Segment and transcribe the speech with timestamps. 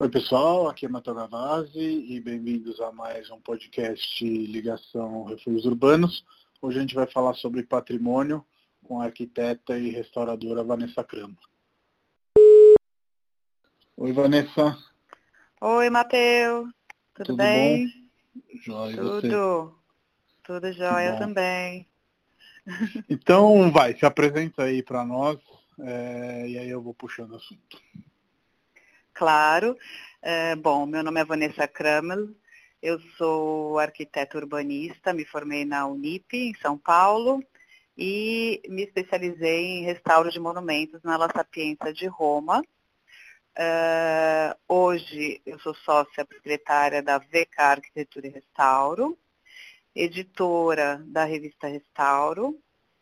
[0.00, 6.24] Oi pessoal, aqui é Matheus Gavazzi e bem-vindos a mais um podcast Ligação Refúgios Urbanos.
[6.62, 8.46] Hoje a gente vai falar sobre patrimônio
[8.84, 11.36] com a arquiteta e restauradora Vanessa Crama.
[13.96, 14.78] Oi Vanessa.
[15.60, 16.70] Oi Matheus,
[17.12, 18.08] tudo, Tudo bem?
[18.68, 18.88] bom?
[18.88, 19.28] E você?
[19.28, 19.74] Tudo,
[20.44, 21.18] tudo jóia bom.
[21.18, 21.88] também.
[23.10, 25.40] Então vai, se apresenta aí para nós
[25.80, 27.82] é, e aí eu vou puxando o assunto.
[29.18, 29.76] Claro.
[30.22, 32.28] É, bom, meu nome é Vanessa Kramel,
[32.80, 37.42] eu sou arquiteta urbanista, me formei na Unip, em São Paulo,
[37.96, 42.62] e me especializei em restauro de monumentos na La Sapienza de Roma.
[43.56, 49.18] É, hoje eu sou sócia proprietária da VK Arquitetura e Restauro,
[49.92, 52.56] editora da revista Restauro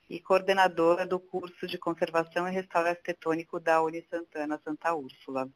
[0.09, 5.47] e coordenadora do curso de conservação e restauro arquitetônico da Uni Santana Santa Úrsula.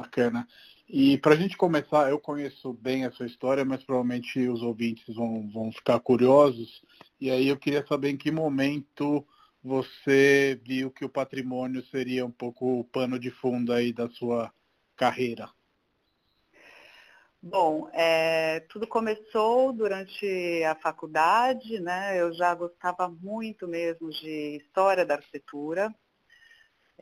[0.00, 0.48] Bacana.
[0.88, 5.14] E para a gente começar, eu conheço bem a sua história, mas provavelmente os ouvintes
[5.14, 6.82] vão, vão ficar curiosos.
[7.20, 9.26] E aí eu queria saber em que momento
[9.62, 14.50] você viu que o patrimônio seria um pouco o pano de fundo aí da sua
[14.96, 15.50] carreira.
[17.42, 22.20] Bom, é, tudo começou durante a faculdade, né?
[22.20, 25.94] Eu já gostava muito mesmo de história da arquitetura.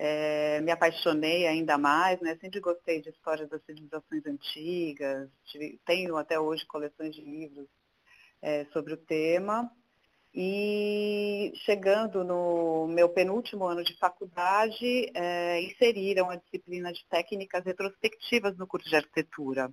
[0.00, 2.38] É, me apaixonei ainda mais, né?
[2.40, 5.28] Sempre gostei de histórias das civilizações antigas.
[5.46, 7.66] Tive, tenho até hoje coleções de livros
[8.40, 9.68] é, sobre o tema.
[10.32, 18.56] E chegando no meu penúltimo ano de faculdade, é, inseriram a disciplina de técnicas retrospectivas
[18.56, 19.68] no curso de arquitetura.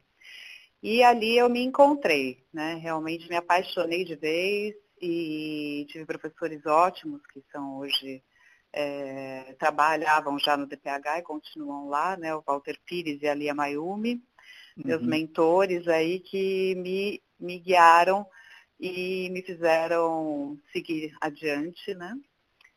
[0.81, 2.79] E ali eu me encontrei, né?
[2.81, 8.23] Realmente me apaixonei de vez e tive professores ótimos que são hoje
[8.77, 12.35] é, trabalhavam já no DPH e continuam lá, né?
[12.35, 14.21] O Walter Pires e a Lia Mayumi,
[14.75, 15.07] meus Uhum.
[15.07, 18.27] mentores aí que me, me guiaram
[18.77, 22.13] e me fizeram seguir adiante, né?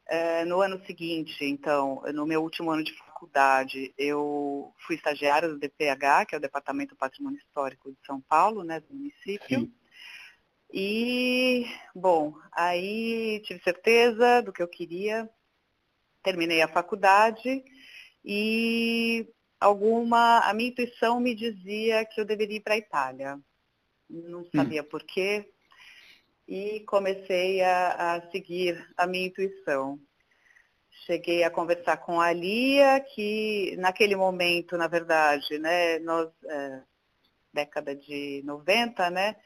[0.07, 5.59] É, no ano seguinte, então, no meu último ano de faculdade, eu fui estagiária do
[5.59, 9.61] DPH, que é o Departamento do Patrimônio Histórico de São Paulo, né, do município.
[9.61, 9.73] Sim.
[10.73, 15.29] E, bom, aí tive certeza do que eu queria,
[16.23, 17.63] terminei a faculdade
[18.25, 19.27] e
[19.61, 23.39] alguma, a minha intuição me dizia que eu deveria ir para a Itália.
[24.09, 25.49] Não sabia por quê
[26.47, 29.99] e comecei a, a seguir a minha intuição.
[31.07, 36.83] Cheguei a conversar com a Lia, que naquele momento, na verdade, né, nós, é,
[37.53, 39.37] década de 90, né,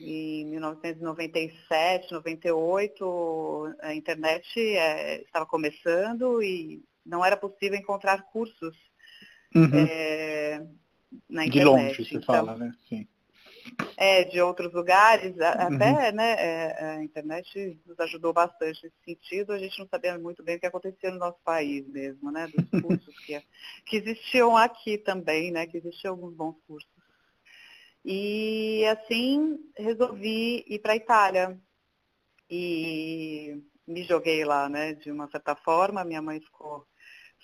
[0.00, 8.76] em 1997, 98, a internet é, estava começando e não era possível encontrar cursos
[9.54, 9.86] Uhum.
[9.88, 10.60] é,
[11.30, 11.64] na De internet.
[11.64, 12.72] longe, você Então, fala, né?
[12.88, 13.06] Sim.
[13.96, 15.42] é, de outros lugares, Uhum.
[15.44, 20.42] até né, é, a internet nos ajudou bastante nesse sentido, a gente não sabia muito
[20.42, 23.40] bem o que acontecia no nosso país mesmo, né, dos cursos que,
[23.86, 26.93] que existiam aqui também, né, que existiam alguns bons cursos.
[28.04, 31.58] E assim resolvi ir para a Itália.
[32.50, 36.86] E me joguei lá, né, de uma certa forma, minha mãe ficou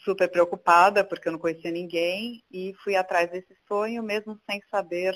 [0.05, 2.45] super preocupada porque eu não conhecia ninguém.
[2.51, 5.15] E fui atrás desse sonho mesmo sem saber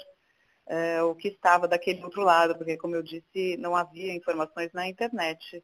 [0.66, 4.88] é, o que estava daquele outro lado, porque, como eu disse, não havia informações na
[4.88, 5.62] internet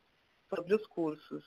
[0.48, 1.44] sobre os cursos.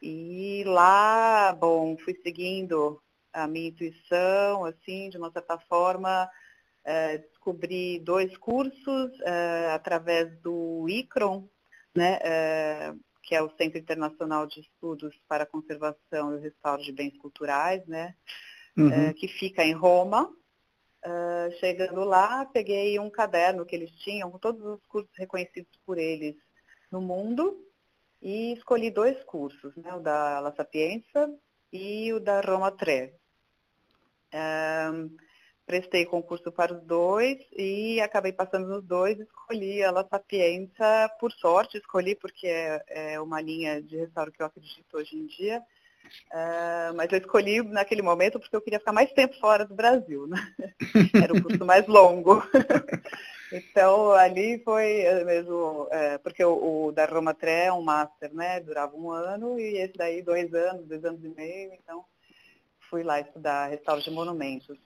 [0.00, 3.02] E lá, bom, fui seguindo
[3.32, 6.28] a minha intuição, assim, de uma certa forma,
[6.84, 11.48] é, descobri dois cursos é, através do ICRON,
[11.94, 16.82] né, é, que é o Centro Internacional de Estudos para a Conservação e o Restauro
[16.82, 18.14] de Bens Culturais, né,
[18.76, 19.12] Uhum.
[19.12, 20.28] que fica em Roma.
[21.60, 26.34] Chegando lá, peguei um caderno que eles tinham, com todos os cursos reconhecidos por eles
[26.90, 27.56] no mundo,
[28.20, 31.32] e escolhi dois cursos, né, o da La Sapienza
[31.72, 33.12] e o da Roma 3.
[35.66, 41.32] Prestei concurso para os dois e acabei passando nos dois, escolhi a La Sapienza, por
[41.32, 45.62] sorte escolhi porque é, é uma linha de restauro que eu acredito hoje em dia,
[46.30, 50.26] ah, mas eu escolhi naquele momento porque eu queria ficar mais tempo fora do Brasil,
[50.26, 50.38] né?
[51.14, 52.42] Era o curso mais longo.
[53.52, 58.34] então, ali foi eh, mesmo, eh, porque o, o da Roma Tre é um master,
[58.34, 58.60] né?
[58.60, 62.04] Durava um ano e esse daí dois anos, dois anos e meio, então
[62.90, 64.78] fui lá estudar restauro de monumentos.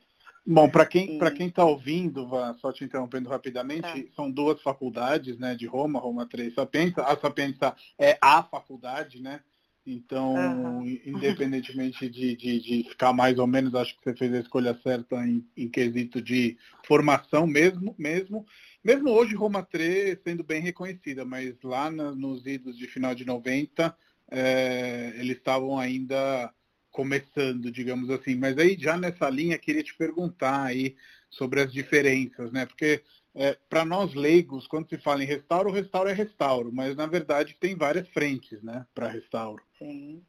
[0.50, 4.12] Bom, para quem para quem está ouvindo, Vá, só te interrompendo rapidamente, Tá.
[4.16, 7.02] são duas faculdades, né, de Roma, Roma 3, Sapienza.
[7.02, 9.40] A Sapienza é a faculdade, né?
[9.86, 10.86] Então, uhum.
[11.04, 15.16] independentemente de, de, de, ficar mais ou menos, acho que você fez a escolha certa
[15.16, 16.56] em, em quesito de
[16.86, 18.46] formação mesmo, mesmo.
[18.82, 23.26] Mesmo hoje, Roma 3 sendo bem reconhecida, mas lá na, nos idos de final de
[23.26, 23.94] 90,
[24.30, 26.50] é, eles estavam ainda
[26.98, 28.34] começando, digamos assim.
[28.34, 30.96] Mas aí, já nessa linha, queria te perguntar aí
[31.30, 32.66] sobre as diferenças, né?
[32.66, 33.04] Porque
[33.36, 37.56] é, para nós leigos, quando se fala em restauro, restauro é restauro, mas na verdade
[37.60, 39.62] tem várias frentes, né, para restauro.
[39.78, 40.24] Sim,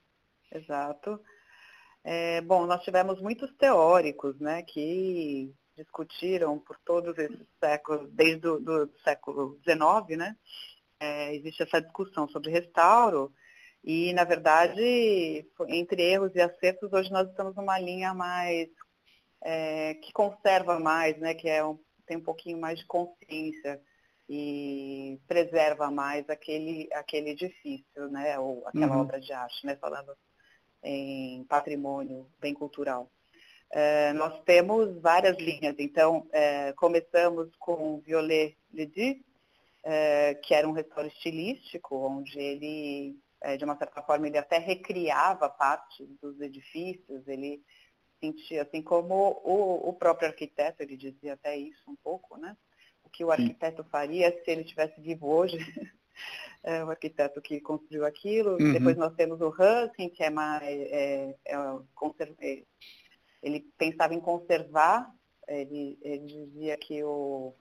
[0.54, 1.20] exato.
[2.04, 8.60] É, bom, nós tivemos muitos teóricos, né, que discutiram por todos esses séculos, desde o
[8.60, 10.36] do século XIX, né,
[11.00, 13.34] é, existe essa discussão sobre restauro,
[13.84, 18.70] e, na verdade, entre erros e acertos, hoje nós estamos numa linha mais
[19.42, 21.80] é, que conserva mais, né, que é um
[22.10, 23.80] tem um pouquinho mais de consciência
[24.28, 29.02] e preserva mais aquele, aquele edifício, né, ou aquela uhum.
[29.02, 30.12] obra de arte, né, falando
[30.84, 33.12] em patrimônio bem cultural.
[33.72, 39.24] É, nós temos várias linhas, então é, começamos com Violet Ledy,
[39.84, 43.16] é, que era um restauro estilístico, onde ele,
[43.58, 47.64] de uma certa forma, ele até recriava parte dos edifícios, ele
[48.20, 52.56] sentir, assim como o, o próprio arquiteto, ele dizia até isso um pouco, né?
[53.04, 53.90] O que o arquiteto Sim.
[53.90, 55.58] faria se ele estivesse vivo hoje,
[56.64, 58.52] é o arquiteto que construiu aquilo.
[58.62, 58.74] Uhum.
[58.74, 60.64] Depois nós temos o Husking, que é mais.
[60.64, 61.56] É, é,
[62.42, 62.64] é,
[63.42, 65.10] ele pensava em conservar,
[65.48, 67.54] ele, ele dizia que o,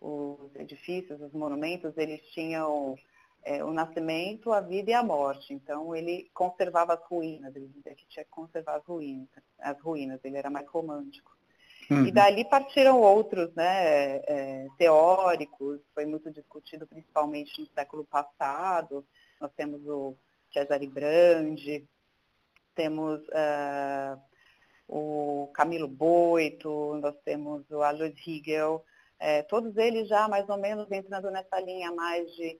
[0.00, 2.96] os edifícios, os monumentos, eles tinham
[3.42, 5.52] é, o nascimento, a vida e a morte.
[5.52, 9.28] Então ele conservava as ruínas, ele dizia que tinha que conservar as ruínas,
[9.58, 11.36] as ruínas, ele era mais romântico.
[11.90, 12.06] Uhum.
[12.06, 19.04] E dali partiram outros né, é, teóricos, foi muito discutido principalmente no século passado.
[19.40, 20.14] Nós temos o
[20.52, 21.84] Cesare Brandi,
[22.76, 24.20] temos uh,
[24.86, 28.84] o Camilo Boito, nós temos o Alois Hegel,
[29.18, 32.58] é, todos eles já mais ou menos entrando nessa linha mais de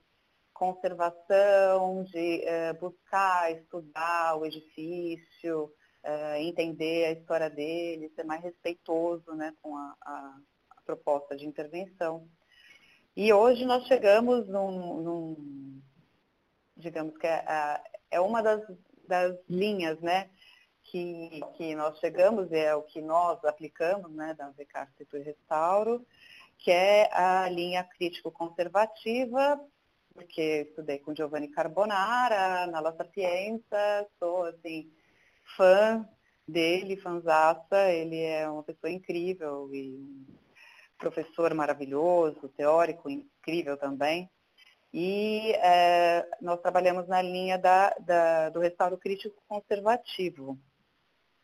[0.61, 5.73] conservação, de uh, buscar estudar o edifício,
[6.05, 10.39] uh, entender a história dele, ser mais respeitoso né, com a, a,
[10.73, 12.29] a, proposta de intervenção.
[13.17, 15.83] E hoje nós chegamos num, num
[16.77, 17.81] digamos que é,
[18.11, 18.61] é uma das,
[19.09, 20.29] das linhas né,
[20.85, 25.25] que, que nós chegamos, e é o que nós aplicamos né, da VK Arquitetura e
[25.25, 26.07] Restauro,
[26.59, 29.59] que é a linha crítico-conservativa
[30.13, 34.91] porque estudei com Giovanni Carbonara na La Sapienza, sou assim,
[35.57, 36.09] fã
[36.47, 40.27] dele, fanzaça, ele é uma pessoa incrível e
[40.99, 44.31] professor maravilhoso, teórico incrível também.
[44.93, 50.59] E é, nós trabalhamos na linha da, da, do restauro crítico conservativo,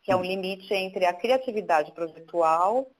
[0.03, 2.91] que é um limite entre a criatividade projetual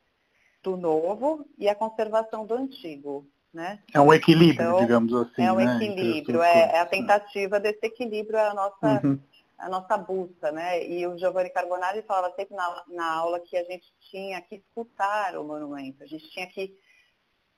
[0.64, 3.28] do novo e a conservação do antigo.
[3.54, 3.80] Né?
[3.94, 5.42] É um equilíbrio, então, digamos assim.
[5.42, 5.78] É um né?
[5.78, 9.20] equilíbrio, é, é, a tentativa desse equilíbrio, é a nossa, uhum.
[9.58, 10.86] a nossa busca, né?
[10.86, 15.36] E o Giovanni Carbonari falava sempre na, na aula que a gente tinha que escutar
[15.38, 16.78] o monumento, a gente tinha que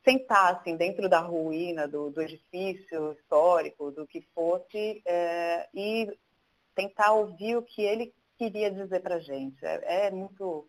[0.03, 6.07] sentar assim, dentro da ruína, do, do edifício histórico, do que fosse, é, e
[6.75, 9.63] tentar ouvir o que ele queria dizer para a gente.
[9.65, 10.67] É, é muito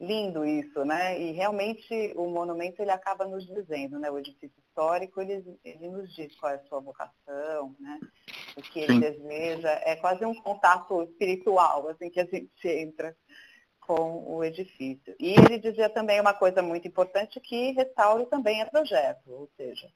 [0.00, 1.20] lindo isso, né?
[1.20, 4.10] E realmente o monumento ele acaba nos dizendo, né?
[4.10, 8.00] O edifício histórico ele, ele nos diz qual é a sua vocação, né?
[8.56, 9.00] O que ele Sim.
[9.00, 9.70] deseja.
[9.84, 13.16] É quase um contato espiritual, assim, que a gente entra
[13.80, 15.14] com o edifício.
[15.20, 19.88] E ele dizia também uma coisa muito importante que restauro também é projeto, ou seja,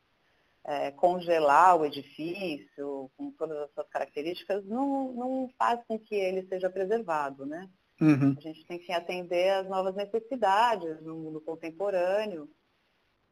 [0.64, 6.46] é, congelar o edifício com todas as suas características não, não faz com que ele
[6.46, 7.68] seja preservado, né?
[8.00, 8.34] Uhum.
[8.36, 12.48] A gente tem que atender às novas necessidades no mundo contemporâneo,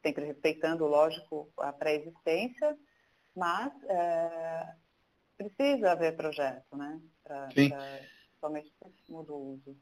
[0.02, 2.76] sempre respeitando, lógico, a pré-existência,
[3.34, 4.74] mas é,
[5.36, 7.00] precisa haver projeto, né?
[7.22, 7.48] Para
[8.40, 8.72] somente
[9.08, 9.76] muda o uso.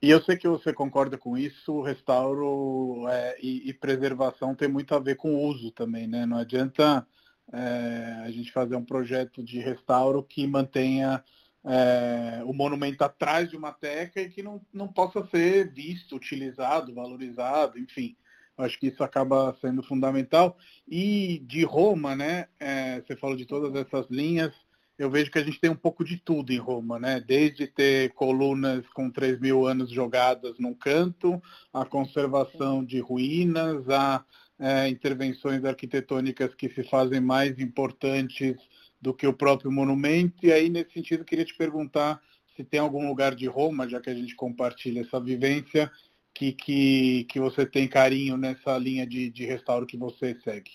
[0.00, 4.94] E eu sei que você concorda com isso, restauro é, e, e, preservação tem muito
[4.94, 6.26] a ver com o uso também, né?
[6.26, 7.06] Não adianta
[7.52, 11.22] é, a gente fazer um projeto de restauro que mantenha
[11.64, 16.94] é, o monumento atrás de uma teca e que não, não possa ser visto, utilizado,
[16.94, 18.16] valorizado, enfim.
[18.56, 20.56] Acho que isso acaba sendo fundamental.
[20.86, 22.48] E de Roma, né?
[22.60, 24.52] É, você falou de todas essas linhas.
[24.98, 27.18] Eu vejo que a gente tem um pouco de tudo em Roma, né?
[27.18, 31.42] Desde ter colunas com 3 mil anos jogadas num canto,
[31.72, 34.24] a conservação de ruínas, a
[34.58, 38.56] é, intervenções arquitetônicas que se fazem mais importantes
[39.02, 40.46] do que o próprio monumento.
[40.46, 42.22] E aí, nesse sentido, queria te perguntar
[42.56, 45.90] se tem algum lugar de Roma, já que a gente compartilha essa vivência,
[46.32, 50.70] que, que, que você tem carinho nessa linha de, de restauro que você segue.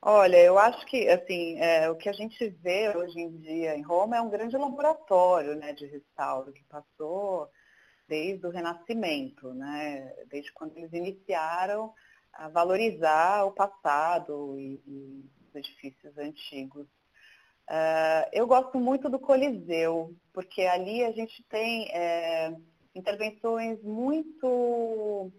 [0.00, 3.80] Olha, eu acho que assim, é, o que a gente vê hoje em dia em
[3.82, 7.48] Roma é um grande laboratório né, de restauro que passou
[8.06, 11.92] desde o Renascimento, né, desde quando eles iniciaram
[12.34, 16.86] a valorizar o passado e, e edifícios antigos.
[17.68, 22.54] Uh, eu gosto muito do Coliseu, porque ali a gente tem é,
[22.94, 25.32] intervenções muito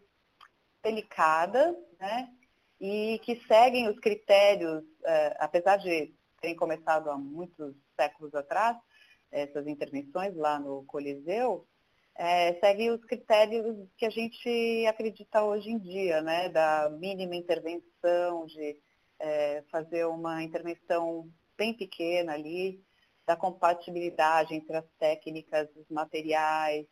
[0.83, 2.29] delicadas, né?
[2.79, 8.77] E que seguem os critérios, é, apesar de terem começado há muitos séculos atrás,
[9.31, 11.65] essas intervenções lá no Coliseu,
[12.17, 16.49] é, seguem os critérios que a gente acredita hoje em dia, né?
[16.49, 18.77] Da mínima intervenção, de
[19.19, 22.83] é, fazer uma intervenção bem pequena ali,
[23.25, 26.85] da compatibilidade entre as técnicas, os materiais,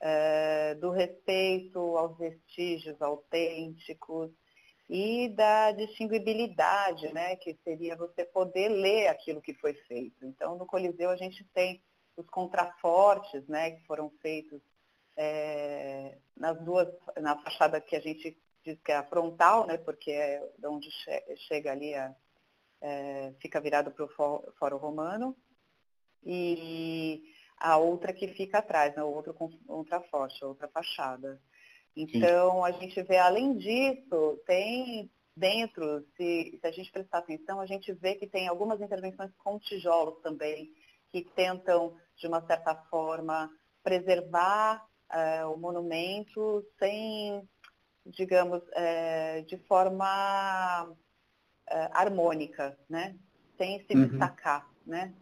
[0.00, 4.30] é, do respeito aos vestígios autênticos
[4.90, 10.26] e da distinguibilidade, né, que seria você poder ler aquilo que foi feito.
[10.26, 11.80] Então, no Coliseu a gente tem
[12.16, 14.60] os contrafortes, né, que foram feitos
[15.16, 16.88] é, nas duas,
[17.20, 20.90] na fachada que a gente diz que é a frontal, né, porque é de onde
[20.90, 22.14] che chega ali, a,
[22.80, 25.36] é, fica virado para o Fórum Romano,
[26.24, 27.22] e
[27.58, 31.40] a outra que fica atrás, né, o outro contraforte, a outra fachada.
[31.96, 32.64] Então, Sim.
[32.64, 37.92] a gente vê, além disso, tem dentro, se, se a gente prestar atenção, a gente
[37.92, 40.72] vê que tem algumas intervenções com tijolos também,
[41.10, 43.50] que tentam, de uma certa forma,
[43.82, 47.46] preservar uh, o monumento sem,
[48.06, 50.94] digamos, uh, de forma uh,
[51.92, 53.16] harmônica, né?
[53.58, 54.08] sem se uhum.
[54.08, 55.14] destacar né?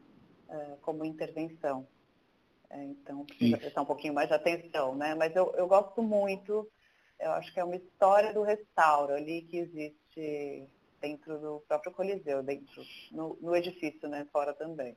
[0.83, 1.87] como intervenção.
[2.71, 3.59] É, então precisa Isso.
[3.59, 5.15] prestar um pouquinho mais de atenção, né?
[5.15, 6.69] Mas eu, eu gosto muito,
[7.19, 10.69] eu acho que é uma história do restauro ali que existe
[11.01, 14.25] dentro do próprio Coliseu, dentro, no, no edifício, né?
[14.33, 14.97] Fora também.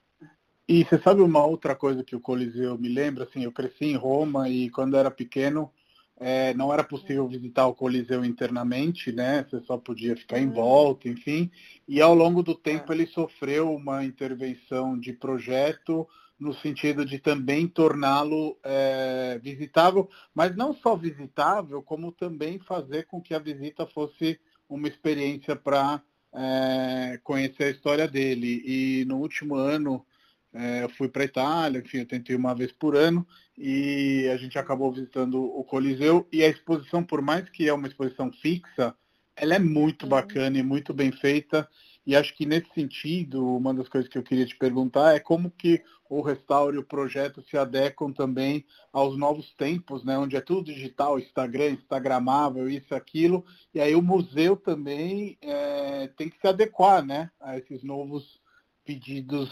[0.67, 3.23] E você sabe uma outra coisa que o Coliseu me lembra?
[3.23, 5.73] Assim, eu cresci em Roma e quando era pequeno
[6.19, 9.45] é, não era possível visitar o Coliseu internamente, né?
[9.49, 10.53] Você só podia ficar em hum.
[10.53, 11.49] volta, enfim.
[11.87, 12.95] E ao longo do tempo é.
[12.95, 16.07] ele sofreu uma intervenção de projeto
[16.39, 23.21] no sentido de também torná-lo é, visitável, mas não só visitável, como também fazer com
[23.21, 26.01] que a visita fosse uma experiência para
[26.33, 28.61] é, conhecer a história dele.
[28.65, 30.05] E no último ano
[30.53, 33.25] é, eu fui para a Itália, enfim, eu tentei uma vez por ano
[33.57, 37.87] e a gente acabou visitando o Coliseu e a exposição, por mais que é uma
[37.87, 38.95] exposição fixa,
[39.35, 40.09] ela é muito uhum.
[40.09, 41.67] bacana e muito bem feita
[42.05, 45.49] e acho que nesse sentido, uma das coisas que eu queria te perguntar é como
[45.49, 50.17] que o restauro e o projeto se adequam também aos novos tempos, né?
[50.17, 53.45] Onde é tudo digital, Instagram, Instagramável, isso, aquilo.
[53.73, 57.31] E aí o museu também é, tem que se adequar, né?
[57.39, 58.41] A esses novos
[58.83, 59.49] pedidos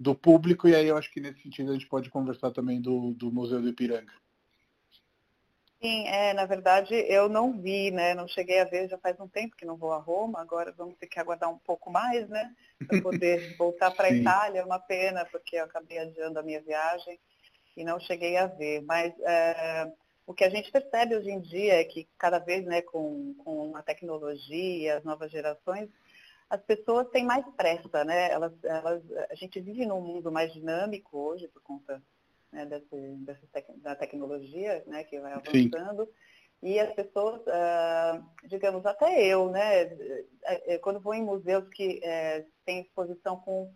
[0.00, 0.66] do público.
[0.66, 3.60] E aí eu acho que nesse sentido a gente pode conversar também do, do Museu
[3.60, 4.12] do Ipiranga.
[5.82, 8.14] Sim, é, na verdade eu não vi, né?
[8.14, 10.96] Não cheguei a ver, já faz um tempo que não vou a Roma, agora vamos
[10.96, 12.54] ter que aguardar um pouco mais, né?
[12.86, 16.60] Para poder voltar para a Itália, é uma pena, porque eu acabei adiando a minha
[16.60, 17.18] viagem
[17.76, 18.82] e não cheguei a ver.
[18.82, 19.90] Mas é,
[20.26, 23.74] o que a gente percebe hoje em dia é que cada vez, né, com, com
[23.74, 25.88] a tecnologia, as novas gerações,
[26.50, 28.28] as pessoas têm mais pressa, né?
[28.32, 32.02] Elas, elas, a gente vive num mundo mais dinâmico hoje por conta
[32.52, 36.04] né, desse, desse tec da tecnologia né, que vai avançando.
[36.06, 36.12] Sim.
[36.62, 39.82] E as pessoas, uh, digamos, até eu, né,
[40.42, 43.72] é, é, quando vou em museus que é, tem exposição com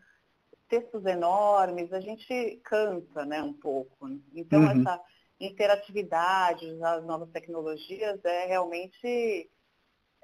[0.69, 4.09] textos enormes, a gente cansa né, um pouco.
[4.35, 4.81] Então, uhum.
[4.81, 5.01] essa
[5.41, 9.49] interatividade, as novas tecnologias é realmente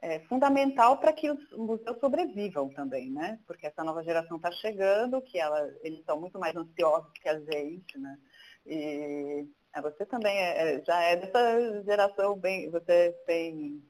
[0.03, 3.39] é, fundamental para que os museus sobrevivam também, né?
[3.47, 7.39] Porque essa nova geração está chegando, que ela, eles são muito mais ansiosos que a
[7.39, 8.19] gente, né?
[8.67, 13.83] E é, você também é, é, já é dessa geração bem, você tem.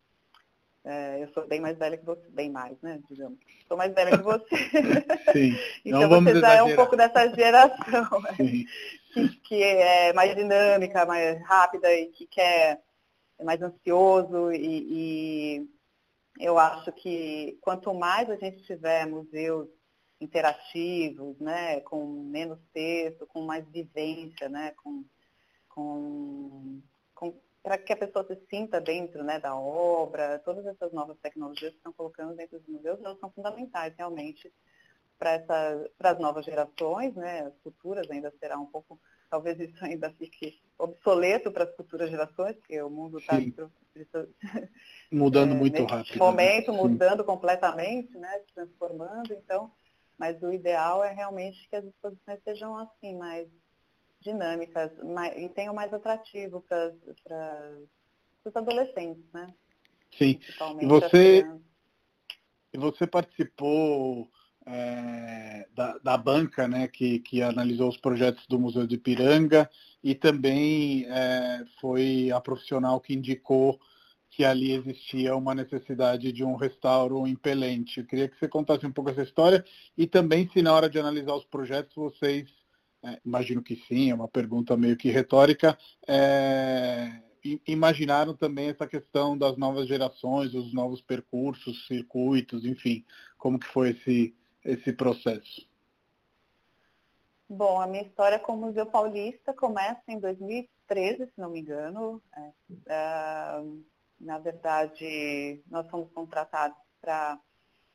[0.83, 3.01] É, eu sou bem mais velha que você, bem mais, né?
[3.09, 3.39] Digamos.
[3.69, 4.57] Sou mais velha que você.
[5.33, 5.57] Sim.
[5.85, 8.37] então você já é um pouco dessa geração né?
[9.13, 12.81] que, que, é mais dinâmica, mais rápida e que quer
[13.39, 15.71] é mais ansioso e, e
[16.41, 19.69] eu acho que quanto mais a gente tiver museus
[20.21, 25.05] interativos, né, com menos texto, com mais vivência, né, com,
[25.69, 26.83] com,
[27.15, 31.73] com para que a pessoa se sinta dentro né, da obra, todas essas novas tecnologias
[31.73, 34.53] que estão colocando dentro dos museus, elas são fundamentais realmente
[35.19, 38.99] para as novas gerações, né, as futuras ainda será um pouco,
[39.31, 43.37] talvez isso ainda fique obsoleto para as futuras gerações, porque o mundo está
[45.11, 45.99] mudando é, muito rápido.
[45.99, 46.19] Nesse né?
[46.19, 46.79] momento, né?
[46.79, 49.71] mudando completamente, né, se transformando, então,
[50.19, 53.49] mas o ideal é realmente que as exposições sejam assim, mais
[54.21, 56.93] dinâmicas mais, e tenham mais atrativo para
[58.45, 59.55] os adolescentes, né?
[60.19, 60.41] Sim.
[60.81, 61.47] E você,
[62.73, 64.29] e você participou
[64.71, 69.69] é, da, da, banca né, que, que analisou os projetos do Museu de Ipiranga
[70.03, 73.79] e também é, foi a profissional que indicou
[74.31, 77.99] que ali existia uma necessidade de um restauro impelente.
[77.99, 79.65] Eu queria que você contasse um pouco essa história
[79.99, 82.49] e também se na hora de analisar os projetos vocês,
[83.05, 87.11] é, imagino que sim, é uma pergunta meio que retórica, é,
[87.67, 93.05] imaginaram também essa questão das novas gerações, os novos percursos, circuitos, enfim,
[93.37, 95.69] como que foi esse, esse processo?
[97.49, 102.23] Bom, a minha história com o Museu Paulista começa em 2013, se não me engano.
[102.37, 102.53] É,
[102.87, 103.63] é,
[104.21, 107.41] na verdade, nós fomos contratados para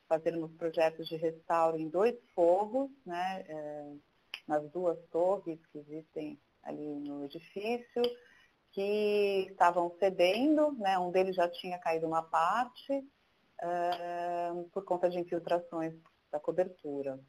[0.09, 3.93] fazermos projetos de restauro em dois forros, né, é,
[4.47, 8.01] nas duas torres que existem ali no edifício
[8.75, 10.99] que estavam cedendo, né?
[10.99, 15.93] um deles já tinha caído uma parte uh, por conta de infiltrações
[16.31, 17.19] da cobertura.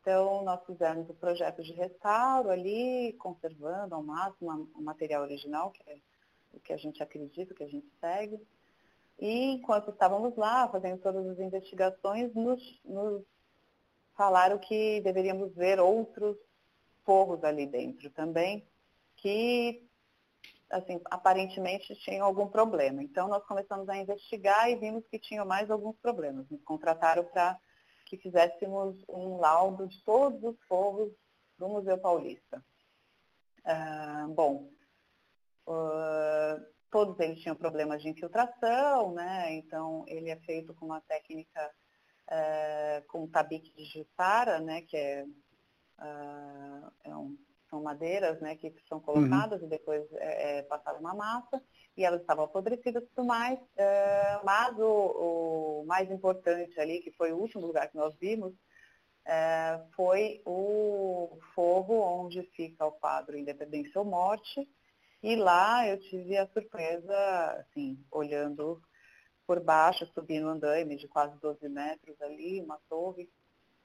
[0.00, 5.82] Então, nós fizemos o projeto de restauro ali, conservando ao máximo o material original, que
[5.88, 5.98] é
[6.52, 8.38] o que a gente acredita, o que a gente segue.
[9.18, 13.24] E enquanto estávamos lá, fazendo todas as investigações, nos, nos
[14.14, 16.36] falaram que deveríamos ver outros
[17.04, 18.66] forros ali dentro também,
[19.16, 19.88] que
[20.70, 23.02] assim, aparentemente tinham algum problema.
[23.02, 26.48] Então, nós começamos a investigar e vimos que tinham mais alguns problemas.
[26.50, 27.58] Nos contrataram para
[28.04, 31.12] que fizéssemos um laudo de todos os povos
[31.58, 32.64] do Museu Paulista.
[33.64, 34.70] Uh, bom,
[35.66, 39.54] uh, todos eles tinham problemas de infiltração, né?
[39.54, 41.70] então ele é feito com uma técnica
[42.28, 44.82] uh, com tabique de jussara, né?
[44.82, 45.24] que é,
[47.04, 47.36] é um
[47.74, 49.66] são madeiras né, que são colocadas uhum.
[49.66, 51.60] e depois é, é, passada uma massa,
[51.96, 57.10] e elas estavam apodrecidas e tudo mais, é, mas o, o, mais importante ali, que
[57.12, 58.54] foi o último lugar que nós vimos,
[59.26, 64.68] é, foi o forro onde fica o quadro Independência ou Morte,
[65.22, 67.16] e lá eu tive a surpresa,
[67.58, 68.80] assim, olhando
[69.46, 73.28] por baixo, subindo um andaime de quase 12 metros ali, uma torre,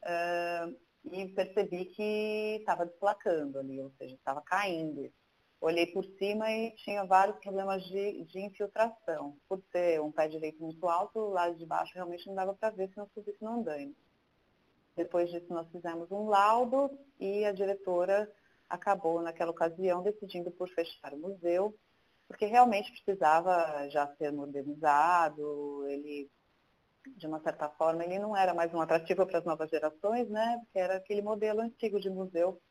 [0.03, 0.67] é,
[1.11, 5.11] e percebi que estava desplacando ali, ou seja, estava caindo.
[5.61, 9.37] Olhei por cima e tinha vários problemas de, de infiltração.
[9.47, 12.69] Por ser um pé direito muito alto, o lado de baixo realmente não dava para
[12.69, 13.95] ver se não subisse no andaime.
[14.95, 18.31] Depois disso, nós fizemos um laudo e a diretora
[18.69, 21.75] acabou, naquela ocasião, decidindo por fechar o museu,
[22.27, 26.29] porque realmente precisava já ser modernizado, ele
[27.17, 30.59] de uma certa forma, ele não era mais um atrativo para as novas gerações, né?
[30.63, 32.61] Porque era aquele modelo antigo de museu.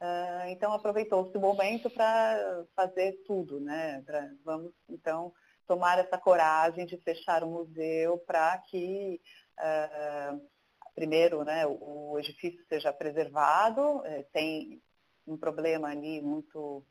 [0.00, 4.02] Uh, então aproveitou-se o momento para fazer tudo, né?
[4.02, 5.32] Pra, vamos então
[5.66, 9.20] tomar essa coragem de fechar o museu para que
[9.58, 10.52] uh,
[10.94, 14.04] primeiro, né, o, edifício seja preservado.
[14.04, 14.82] Eh, tem
[15.26, 16.84] um problema ali muito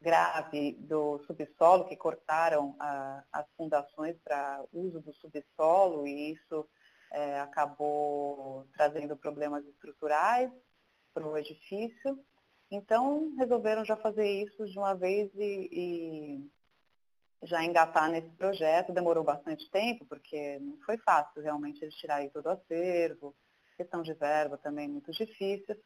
[0.00, 6.66] grave do subsolo, que cortaram a, as fundações para uso do subsolo e isso
[7.12, 10.50] é, acabou trazendo problemas estruturais
[11.12, 12.18] para o edifício.
[12.70, 16.50] Então, resolveram já fazer isso de uma vez e, e,
[17.42, 18.92] já engatar nesse projeto.
[18.92, 23.34] Demorou bastante tempo, porque não foi fácil realmente eles tirarem todo o acervo,
[23.76, 25.76] questão de verba também muito difícil.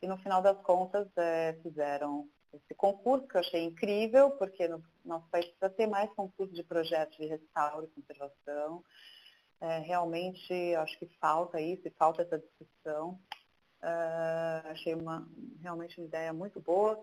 [0.00, 4.82] E no final das contas, é, fizeram esse concurso, que eu achei incrível, porque no
[5.04, 8.84] nosso país precisa ter mais concurso de projetos de restauro e conservação.
[9.60, 13.18] É, realmente, acho que falta isso e falta essa discussão.
[13.80, 15.28] Uh, achei uma,
[15.60, 17.00] realmente uma ideia muito boa.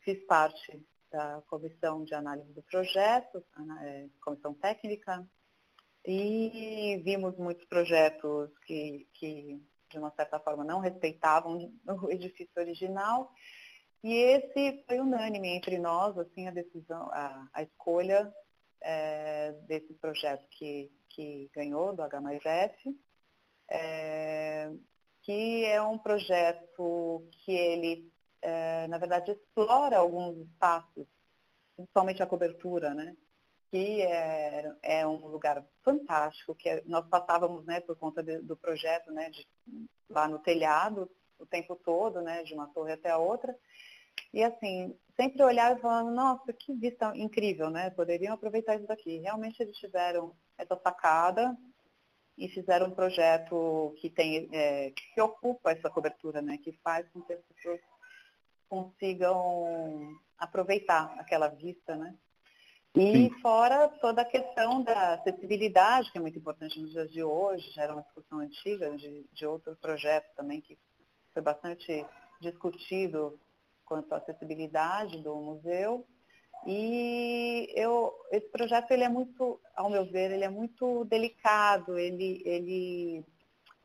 [0.00, 3.44] Fiz parte da comissão de análise do projeto,
[3.82, 5.26] é, comissão técnica,
[6.04, 13.32] e vimos muitos projetos que, que, de uma certa forma, não respeitavam o edifício original
[14.06, 18.32] e esse foi unânime entre nós, assim, a decisão, a, a escolha
[18.80, 22.96] é, desse projeto que, que ganhou do H mais F,
[23.68, 24.70] é,
[25.22, 28.08] que é um projeto que ele,
[28.40, 31.08] é, na verdade, explora alguns espaços,
[31.74, 33.16] principalmente a cobertura, né?
[33.72, 38.56] que é, é um lugar fantástico, que é, nós passávamos, né, por conta de, do
[38.56, 39.44] projeto, né, de,
[40.08, 43.52] lá no telhado, o tempo todo, né, de uma torre até a outra,
[44.36, 49.16] e assim, sempre olhava e falando, nossa, que vista incrível, né, poderiam aproveitar isso daqui.
[49.16, 51.56] Realmente eles tiveram essa sacada
[52.36, 57.22] e fizeram um projeto que tem, é, que ocupa essa cobertura, né, que faz com
[57.22, 57.80] que as pessoas
[58.68, 62.14] consigam aproveitar aquela vista, né,
[62.94, 63.40] e Sim.
[63.40, 67.84] fora toda a questão da acessibilidade, que é muito importante nos dias de hoje, já
[67.84, 70.78] era uma discussão antiga de, de outro projeto também que
[71.32, 72.04] foi bastante
[72.38, 73.40] discutido
[73.86, 76.06] quanto à acessibilidade do museu.
[76.66, 82.42] E eu, esse projeto ele é muito, ao meu ver, ele é muito delicado, ele,
[82.44, 83.24] ele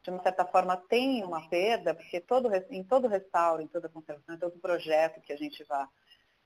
[0.03, 4.35] de uma certa forma tem uma perda, porque todo, em todo restauro, em toda conservação,
[4.35, 5.85] em todo projeto que a gente vai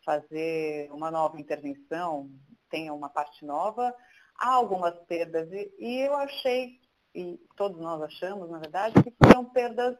[0.04, 2.30] fazer uma nova intervenção,
[2.70, 3.96] tenha uma parte nova,
[4.38, 5.50] há algumas perdas.
[5.52, 6.82] E, e eu achei,
[7.14, 9.96] e todos nós achamos, na verdade, que foram perdas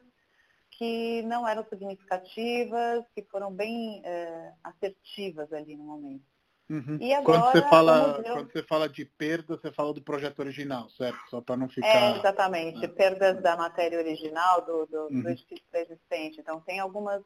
[0.78, 6.24] que não eram significativas, que foram bem é, assertivas ali no momento.
[6.68, 6.98] Uhum.
[7.00, 8.34] E agora, quando, você fala, eu...
[8.34, 11.18] quando você fala de perda, você fala do projeto original, certo?
[11.30, 11.86] Só para não ficar.
[11.86, 12.84] É, exatamente.
[12.84, 12.88] É.
[12.88, 15.22] Perdas da matéria original, do, do, uhum.
[15.22, 16.40] do edifício existente.
[16.40, 17.22] Então, tem algumas,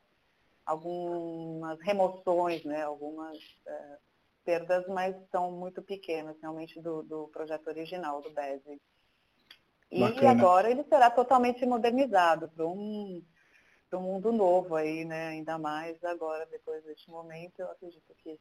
[0.65, 2.83] algumas remoções, né?
[2.83, 3.97] algumas é,
[4.45, 8.79] perdas, mas são muito pequenas, realmente, do, do projeto original, do BESE.
[9.91, 10.31] E Bacana.
[10.31, 13.23] agora ele será totalmente modernizado para um,
[13.97, 15.29] um mundo novo aí, né?
[15.29, 18.39] Ainda mais agora, depois deste momento, eu acredito que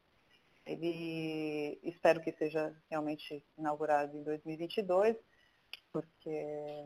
[0.66, 5.16] ele espero que seja realmente inaugurado em 2022,
[5.92, 6.86] porque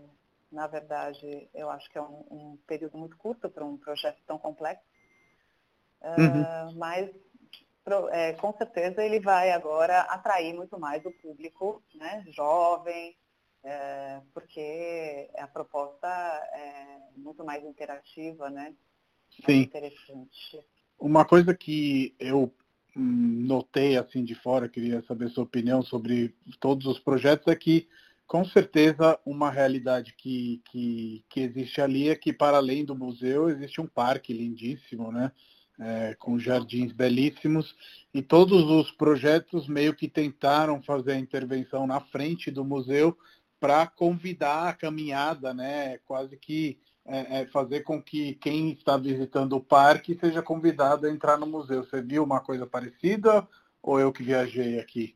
[0.52, 4.38] na verdade eu acho que é um, um período muito curto para um projeto tão
[4.38, 4.86] complexo.
[6.02, 6.42] Uhum.
[6.42, 7.10] Uh, mas
[8.12, 13.16] é, com certeza ele vai agora atrair muito mais o público né, jovem,
[13.64, 18.74] é, porque a proposta é muito mais interativa, né?
[19.46, 19.62] Sim.
[19.62, 20.60] interessante.
[21.00, 22.54] Uma coisa que eu
[22.96, 27.88] hum, notei assim de fora, queria saber sua opinião sobre todos os projetos, é que
[28.28, 33.50] com certeza uma realidade que, que, que existe ali é que para além do museu
[33.50, 35.32] existe um parque lindíssimo, né?
[35.80, 37.76] é, com jardins belíssimos,
[38.14, 43.18] e todos os projetos meio que tentaram fazer a intervenção na frente do museu
[43.64, 45.98] para convidar a caminhada, né?
[46.00, 51.10] quase que é, é, fazer com que quem está visitando o parque seja convidado a
[51.10, 51.82] entrar no museu.
[51.82, 53.48] Você viu uma coisa parecida
[53.82, 55.16] ou eu que viajei aqui?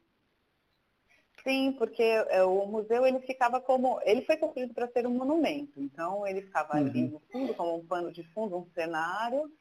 [1.44, 4.00] Sim, porque é, o museu ele ficava como.
[4.06, 5.82] Ele foi construído para ser um monumento.
[5.82, 6.88] Então ele ficava uhum.
[6.88, 9.52] ali no fundo, como um pano de fundo, um cenário,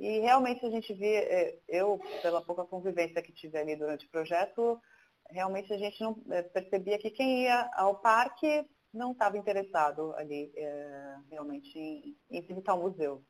[0.00, 4.10] e realmente a gente via, é, eu, pela pouca convivência que tive ali durante o
[4.10, 4.80] projeto,
[5.30, 10.52] realmente a gente não é, percebia que quem ia ao parque não estava interessado ali
[10.54, 13.22] é, realmente em, em, visitar o museu.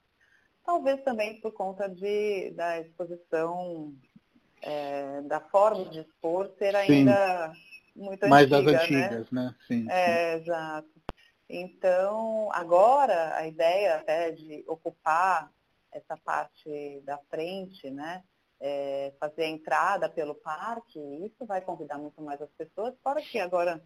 [0.64, 3.94] Talvez também por conta de, da exposição,
[4.60, 8.00] é, da forma de expor ser ainda sim.
[8.00, 8.62] muito Mais antiga.
[8.62, 9.42] Mais das antigas, né?
[9.42, 9.54] né?
[9.66, 10.42] Sim, é, sim.
[10.42, 11.02] exato.
[11.48, 15.52] Então, agora a ideia até de ocupar
[15.92, 18.24] essa parte da frente, né?
[18.64, 23.40] É, fazer a entrada pelo parque, isso vai convidar muito mais as pessoas, fora que
[23.40, 23.82] agora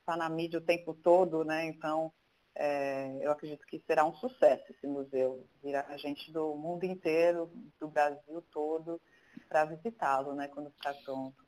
[0.00, 1.66] está na mídia o tempo todo, né?
[1.66, 2.10] Então,
[2.54, 7.88] é, eu acredito que será um sucesso esse museu, virá gente do mundo inteiro, do
[7.88, 9.00] Brasil todo,
[9.48, 10.48] para visitá-lo, né?
[10.48, 11.44] Quando ficar pronto.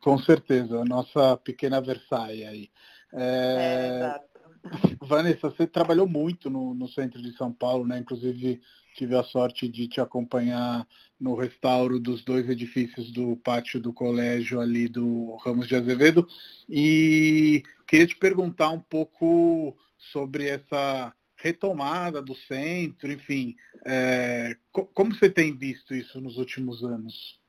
[0.00, 2.70] Com certeza, a nossa pequena Versailles aí.
[3.12, 4.30] É, é exato.
[5.00, 7.98] Vanessa, você trabalhou muito no, no, centro de São Paulo, né?
[7.98, 8.60] Inclusive
[8.94, 10.86] tive a sorte de te acompanhar
[11.18, 16.26] no restauro dos dois edifícios do pátio do colégio ali do Ramos de Azevedo.
[16.68, 19.76] E queria te perguntar um pouco
[20.12, 27.40] sobre essa retomada do centro, enfim, é, como você tem visto isso nos últimos anos?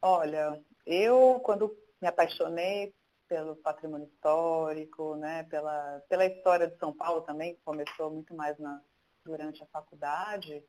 [0.00, 2.94] Olha, eu quando me apaixonei
[3.28, 8.58] pelo patrimônio histórico, né, pela, pela história de São Paulo também, que começou muito mais
[8.58, 8.80] na,
[9.24, 10.62] durante a faculdade,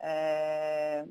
[0.00, 1.04] é,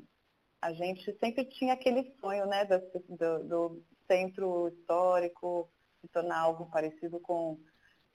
[0.60, 7.20] a gente sempre tinha aquele sonho né, do, do, centro histórico se tornar algo parecido
[7.20, 7.58] com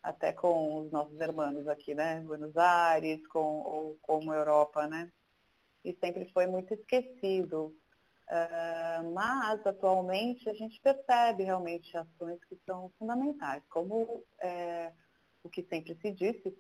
[0.04, 2.20] até com os nossos irmãos aqui, né?
[2.20, 5.12] Buenos Aires, com, ou como Europa, né?
[5.84, 7.76] E sempre foi muito esquecido.
[8.28, 14.92] Uh, mas, atualmente, a gente percebe realmente ações que são fundamentais, como é,
[15.44, 16.56] o que sempre se disse,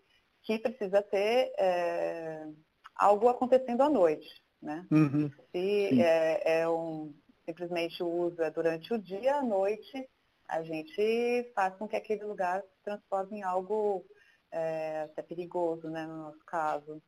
[0.45, 2.47] que precisa ter é,
[2.95, 4.29] algo acontecendo à noite.
[4.61, 4.85] Né?
[4.91, 10.09] Uhum, se é, é, um, simplesmente usa durante o dia, à noite,
[10.47, 14.05] a gente faz com que aquele lugar se transforme em algo
[14.51, 17.01] é, até perigoso, né, no nosso caso,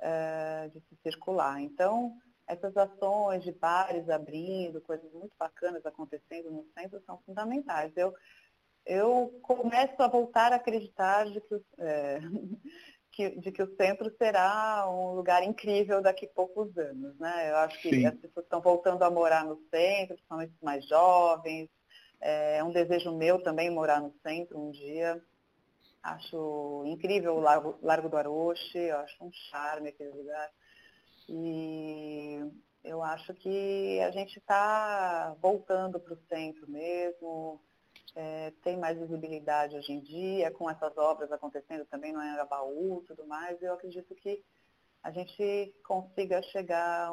[0.00, 1.60] é, de se circular.
[1.60, 2.14] Então,
[2.46, 7.92] essas ações de bares abrindo, coisas muito bacanas acontecendo no centro são fundamentais.
[7.96, 8.14] Eu,
[8.86, 12.20] eu começo a voltar a acreditar de que, é,
[13.12, 17.18] que, de que o centro será um lugar incrível daqui a poucos anos.
[17.18, 17.50] Né?
[17.50, 18.06] Eu acho que Sim.
[18.06, 21.68] as pessoas estão voltando a morar no centro, principalmente os mais jovens.
[22.20, 25.20] É um desejo meu também morar no centro um dia.
[26.02, 30.50] Acho incrível o Largo, Largo do Aroche, acho um charme aquele lugar.
[31.28, 32.40] E
[32.82, 37.60] eu acho que a gente está voltando para o centro mesmo,
[38.14, 43.06] é, tem mais visibilidade hoje em dia, com essas obras acontecendo também no Anhangabaú e
[43.06, 44.42] tudo mais, eu acredito que
[45.02, 47.10] a gente consiga chegar,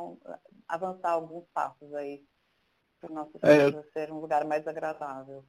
[0.67, 2.23] avançar alguns passos aí
[2.99, 5.43] para o nosso centro é, ser um lugar mais agradável.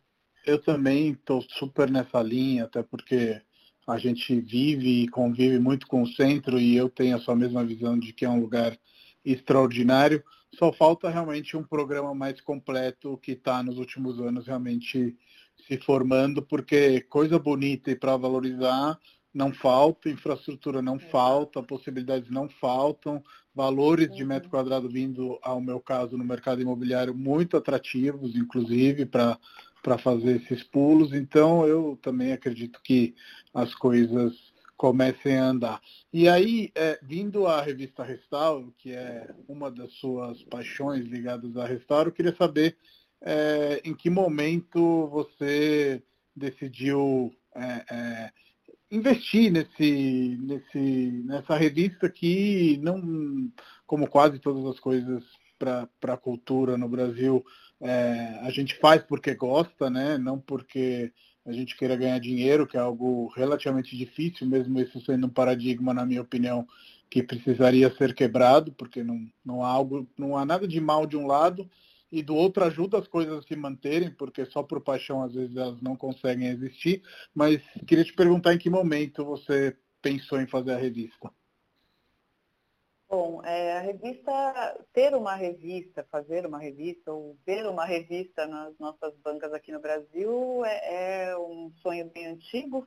[0.46, 3.42] Eu também estou super nessa linha, até porque
[3.86, 7.64] a gente vive e convive muito com o centro e eu tenho a sua mesma
[7.64, 8.78] visão de que é um lugar
[9.24, 10.24] extraordinário.
[10.54, 15.16] Só falta realmente um programa mais completo que está nos últimos anos realmente
[15.66, 18.98] se formando, porque coisa bonita e para valorizar
[19.32, 23.22] não falta, infraestrutura não falta, possibilidades não faltam,
[23.54, 24.50] valores de metro uhum.
[24.50, 31.12] quadrado vindo, ao meu caso, no mercado imobiliário muito atrativos, inclusive, para fazer esses pulos.
[31.12, 33.14] Então, eu também acredito que
[33.54, 35.80] as coisas comecem a andar.
[36.12, 41.66] E aí, é, vindo à revista Restauro, que é uma das suas paixões ligadas a
[41.66, 42.76] Restauro, eu queria saber
[43.22, 46.02] é, em que momento você
[46.34, 48.32] decidiu é, é
[48.90, 53.50] investir nesse, nesse, nessa revista que não,
[53.86, 55.22] como quase todas as coisas
[55.58, 57.44] para a cultura no Brasil,
[57.80, 60.18] é, a gente faz porque gosta, né?
[60.18, 61.12] Não porque
[61.46, 65.94] a gente queira ganhar dinheiro, que é algo relativamente difícil, mesmo isso sendo um paradigma,
[65.94, 66.66] na minha opinião,
[67.08, 71.16] que precisaria ser quebrado, porque não, não há algo, não há nada de mal de
[71.16, 71.68] um lado
[72.10, 75.56] e do outro ajuda as coisas a se manterem, porque só por paixão às vezes
[75.56, 77.02] elas não conseguem existir.
[77.34, 81.30] Mas queria te perguntar em que momento você pensou em fazer a revista.
[83.08, 88.78] Bom, é, a revista, ter uma revista, fazer uma revista ou ver uma revista nas
[88.78, 92.86] nossas bancas aqui no Brasil é, é um sonho bem antigo,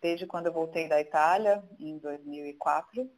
[0.00, 3.02] desde quando eu voltei da Itália, em 2004.
[3.02, 3.10] Uh,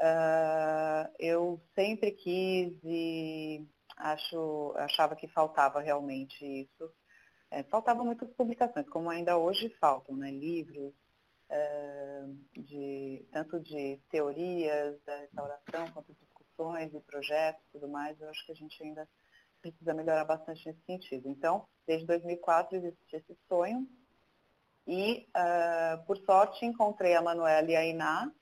[0.00, 3.66] ah, eu sempre quis e
[3.98, 6.92] acho, achava que faltava realmente isso.
[7.50, 10.30] É, faltavam muitas publicações, como ainda hoje faltam, né?
[10.30, 10.92] livros,
[12.52, 18.44] de, tanto de teorias da restauração, quanto discussões e projetos e tudo mais, eu acho
[18.44, 19.08] que a gente ainda
[19.60, 21.28] precisa melhorar bastante nesse sentido.
[21.28, 23.86] Então, desde 2004 existe esse sonho
[24.86, 28.32] e, uh, por sorte, encontrei a Manuela e a Iná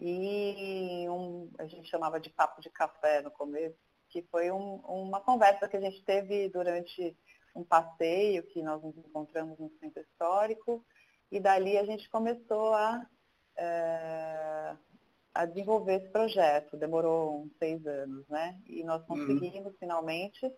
[0.00, 3.76] e um, a gente chamava de papo de café no começo,
[4.08, 7.16] que foi um, uma conversa que a gente teve durante
[7.54, 10.84] um passeio que nós nos encontramos no centro histórico
[11.30, 13.06] e dali a gente começou a,
[13.56, 14.76] é,
[15.34, 16.76] a desenvolver esse projeto.
[16.76, 18.58] Demorou uns seis anos, né?
[18.66, 19.26] E nós uhum.
[19.26, 19.78] conseguimos uhum.
[19.78, 20.52] finalmente.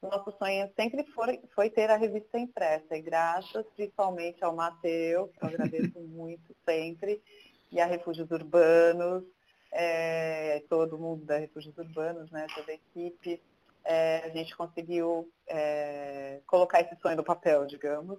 [0.00, 2.96] Nosso sonho sempre foi, foi ter a revista impressa.
[2.96, 7.22] E graças principalmente ao Matheus, que eu agradeço muito sempre,
[7.70, 9.24] e a Refúgios Urbanos,
[9.70, 13.40] é, todo mundo da Refúgios Urbanos, né, toda a equipe,
[13.84, 18.18] é, a gente conseguiu é, colocar esse sonho no papel, digamos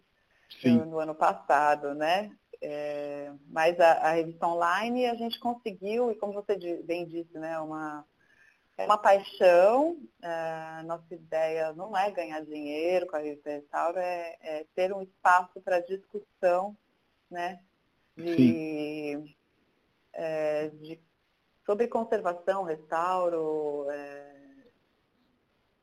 [0.63, 2.31] no, no, ano passado, né?
[2.61, 7.57] É, mas a, a, revista online a gente conseguiu, e como você bem disse, né,
[7.59, 8.05] uma,
[8.77, 9.97] é uma paixão.
[10.21, 15.01] É, nossa ideia não é ganhar dinheiro com a revista Restauro, é, é ter um
[15.01, 16.75] espaço para discussão
[17.29, 17.61] né,
[18.17, 19.23] de,
[20.81, 20.99] de,
[21.69, 24.33] sobre conservação, restauro, é,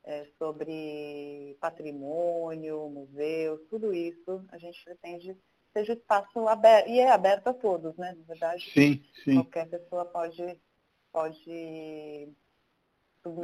[0.03, 5.37] é, sobre patrimônio, museus, tudo isso a gente pretende
[5.73, 8.17] seja espaço aberto, e é aberto a todos, né?
[8.19, 9.35] Na verdade, sim, sim.
[9.35, 10.59] qualquer pessoa pode,
[11.13, 12.29] pode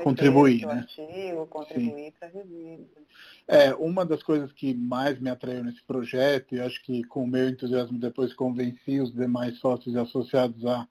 [0.03, 0.73] contribuir, né?
[0.73, 3.01] artigo, contribuir para a revista.
[3.47, 7.29] É, uma das coisas que mais me atraiu nesse projeto, e acho que com o
[7.29, 10.89] meu entusiasmo depois convenci os demais sócios e associados a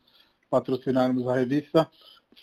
[0.52, 1.90] patrocinarmos a revista,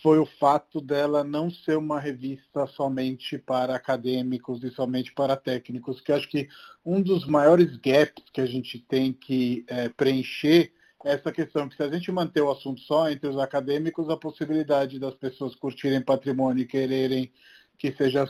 [0.02, 6.00] foi o fato dela não ser uma revista somente para acadêmicos e somente para técnicos,
[6.00, 6.48] que acho que
[6.84, 10.72] um dos maiores gaps que a gente tem que é, preencher
[11.04, 14.16] é essa questão que se a gente manter o assunto só entre os acadêmicos, a
[14.16, 17.30] possibilidade das pessoas curtirem patrimônio e quererem
[17.76, 18.28] que seja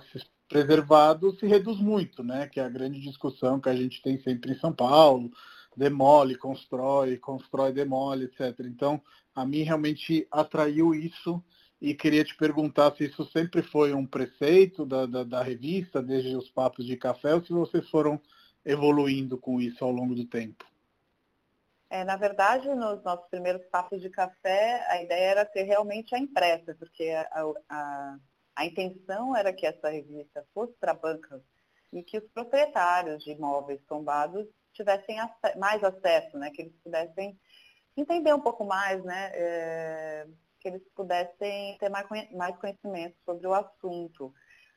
[0.49, 2.47] preservado se reduz muito, né?
[2.47, 5.31] Que é a grande discussão que a gente tem sempre em São Paulo,
[5.77, 8.61] demole, constrói, constrói, demole, etc.
[8.61, 9.01] Então,
[9.39, 11.43] a mim realmente atraiu isso
[11.81, 16.35] e queria te perguntar se isso sempre foi um preceito da, da, da revista, desde
[16.35, 18.21] os papos de café, ou se vocês foram
[18.65, 20.65] evoluindo com isso ao longo do tempo.
[21.89, 26.19] É, na verdade, nos nossos primeiros papos de café, a ideia era ter realmente a
[26.19, 28.19] impressa, porque a, a,
[28.57, 31.41] a intenção era que essa revista fosse para bancas
[31.93, 35.17] e que os proprietários de imóveis tombados tivessem
[35.57, 37.39] mais acesso, né, que eles pudessem
[38.01, 40.27] entender um pouco mais, né, é,
[40.61, 42.07] que eles pudessem ter mais,
[42.59, 44.33] conhecimento sobre o assunto,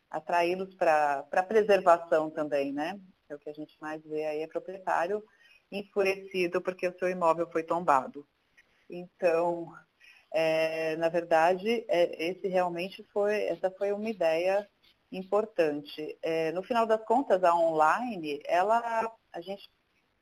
[0.10, 3.00] atraí-los para a preservação também, né?
[3.30, 5.24] É o que a gente mais vê aí, é proprietário
[5.72, 8.28] enfurecido porque o seu imóvel foi tombado.
[8.90, 9.74] Então,
[10.32, 14.68] é, na verdade, é, esse realmente foi, essa foi uma ideia
[15.12, 16.18] importante.
[16.22, 19.70] É, no final das contas, a online, ela, a gente,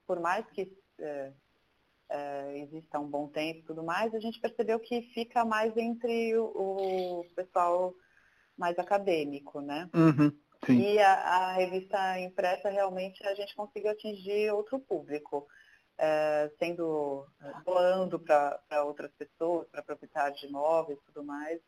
[0.06, 0.72] por mais que
[2.10, 5.76] é, é, exista um bom tempo e tudo mais, a gente percebeu que fica mais
[5.78, 7.94] entre o, o pessoal
[8.58, 9.90] mais acadêmico, né?
[9.94, 10.36] Uhum.
[10.68, 15.48] E a, a, revista impressa realmente a gente conseguiu atingir outro público,
[15.98, 17.26] é, sendo
[17.64, 21.62] doando para outras pessoas, para proprietários de imóveis e tudo mais.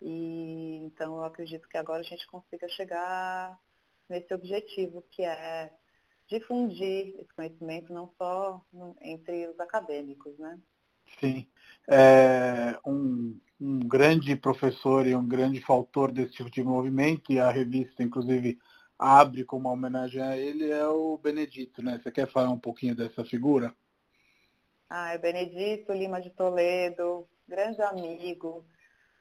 [0.00, 3.58] E então eu acredito que agora a gente consiga chegar
[4.08, 5.70] nesse objetivo que é
[6.28, 10.58] difundir esse conhecimento não só no, entre os acadêmicos, né?
[11.18, 11.46] Sim.
[11.88, 17.50] É, um, um grande professor e um grande faltor desse tipo de movimento, e a
[17.50, 18.58] revista, inclusive,
[18.98, 21.98] abre com uma homenagem a ele, é o Benedito, né?
[22.02, 23.74] Você quer falar um pouquinho dessa figura?
[24.90, 28.66] Ah, é Benedito Lima de Toledo, grande amigo,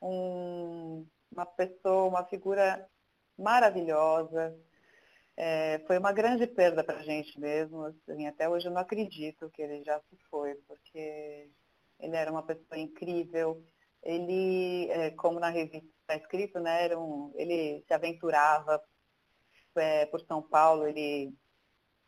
[0.01, 2.87] um, uma pessoa, uma figura
[3.37, 4.57] maravilhosa,
[5.37, 7.83] é, foi uma grande perda para a gente mesmo.
[7.83, 11.47] Assim, até hoje eu não acredito que ele já se foi, porque
[11.99, 13.63] ele era uma pessoa incrível.
[14.01, 18.81] Ele, é, como na revista está escrito, né, era um, ele se aventurava
[19.75, 21.31] é, por São Paulo, ele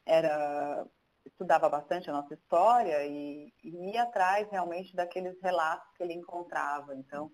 [0.06, 0.86] era,
[1.26, 6.96] estudava bastante a nossa história e, e ia atrás realmente daqueles relatos que ele encontrava.
[6.96, 7.32] Então,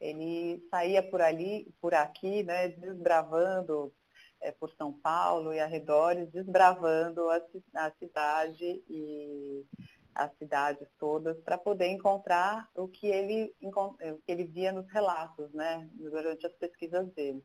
[0.00, 3.92] ele saía por ali, por aqui, né, desbravando
[4.42, 7.40] é, por São Paulo e arredores, desbravando a,
[7.74, 9.64] a cidade e
[10.14, 15.50] as cidades todas para poder encontrar o que ele o que ele via nos relatos,
[15.52, 17.42] né, durante as pesquisas dele.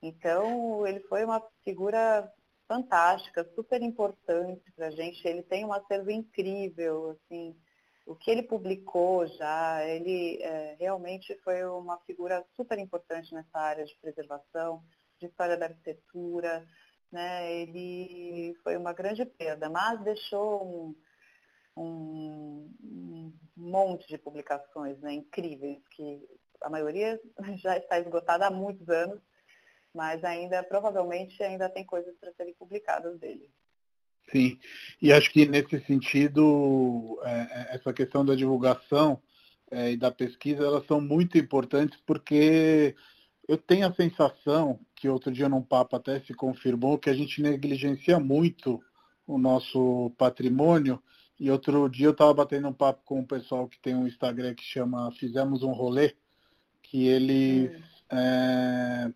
[0.00, 2.30] Então ele foi uma figura
[2.68, 5.26] fantástica, super importante para a gente.
[5.26, 7.56] Ele tem um acervo incrível, assim,
[8.06, 13.84] o que ele publicou já, ele é, realmente foi uma figura super importante nessa área
[13.84, 14.82] de preservação
[15.18, 16.66] de história da arquitetura,
[17.10, 17.52] né?
[17.60, 20.94] Ele foi uma grande perda, mas deixou
[21.76, 26.26] um, um, um monte de publicações né, incríveis, que
[26.62, 27.20] a maioria
[27.62, 29.20] já está esgotada há muitos anos,
[29.94, 33.50] mas ainda, provavelmente, ainda tem coisas para serem publicadas dele.
[34.30, 34.58] Sim,
[35.00, 39.22] e acho que nesse sentido, é, é, essa questão da divulgação
[39.70, 42.94] é, e da pesquisa, elas são muito importantes porque
[43.48, 47.40] eu tenho a sensação que outro dia num papo até se confirmou que a gente
[47.40, 48.82] negligencia muito
[49.26, 51.00] o nosso patrimônio.
[51.38, 54.54] E outro dia eu estava batendo um papo com o pessoal que tem um Instagram
[54.54, 56.14] que chama Fizemos um Rolê,
[56.82, 58.16] que eles, hum.
[58.16, 59.12] é,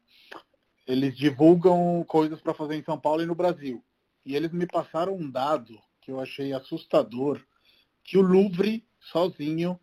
[0.87, 3.83] eles divulgam coisas para fazer em São Paulo e no Brasil.
[4.25, 7.41] E eles me passaram um dado que eu achei assustador,
[8.05, 9.81] que o Louvre sozinho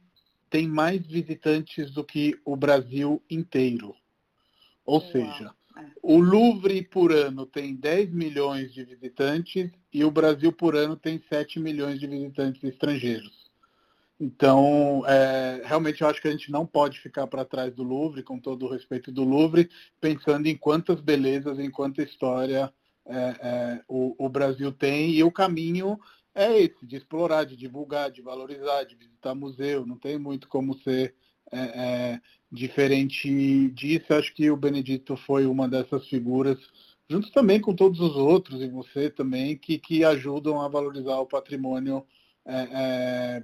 [0.49, 3.95] tem mais visitantes do que o Brasil inteiro.
[4.87, 5.85] Ou seja, é.
[6.01, 11.21] o Louvre por ano tem 10 milhões de visitantes e o Brasil por ano tem
[11.29, 13.45] 7 milhões de visitantes estrangeiros.
[14.19, 18.23] Então, é, realmente eu acho que a gente não pode ficar para trás do Louvre,
[18.23, 19.69] com todo o respeito do Louvre,
[19.99, 22.73] pensando em quantas belezas, em quanta história
[23.05, 25.99] é, é, o, o Brasil tem e o caminho
[26.33, 29.85] é esse, de explorar, de divulgar, de valorizar, de visitar museu.
[29.85, 31.13] Não tem muito como ser
[31.51, 32.21] é, é,
[32.51, 36.57] diferente disso, acho que o Benedito foi uma dessas figuras,
[37.09, 41.25] junto também com todos os outros, e você também, que, que ajudam a valorizar o
[41.25, 42.05] patrimônio
[42.45, 43.43] é, é,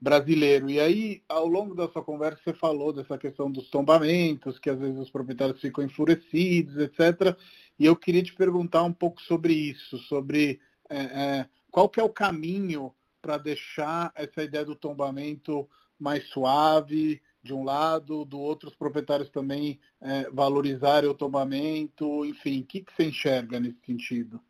[0.00, 0.70] brasileiro.
[0.70, 4.78] E aí, ao longo da sua conversa, você falou dessa questão dos tombamentos, que às
[4.78, 7.36] vezes os proprietários ficam enfurecidos, etc.
[7.78, 12.04] E eu queria te perguntar um pouco sobre isso, sobre é, é, qual que é
[12.04, 15.68] o caminho para deixar essa ideia do tombamento
[15.98, 22.60] mais suave, de um lado, do outro os proprietários também é, valorizarem o tombamento, enfim,
[22.60, 24.40] o que, que você enxerga nesse sentido?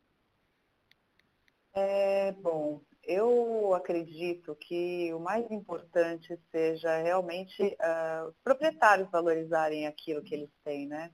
[1.75, 10.23] É, bom, eu acredito que o mais importante seja realmente uh, os proprietários valorizarem aquilo
[10.23, 11.13] que eles têm, né?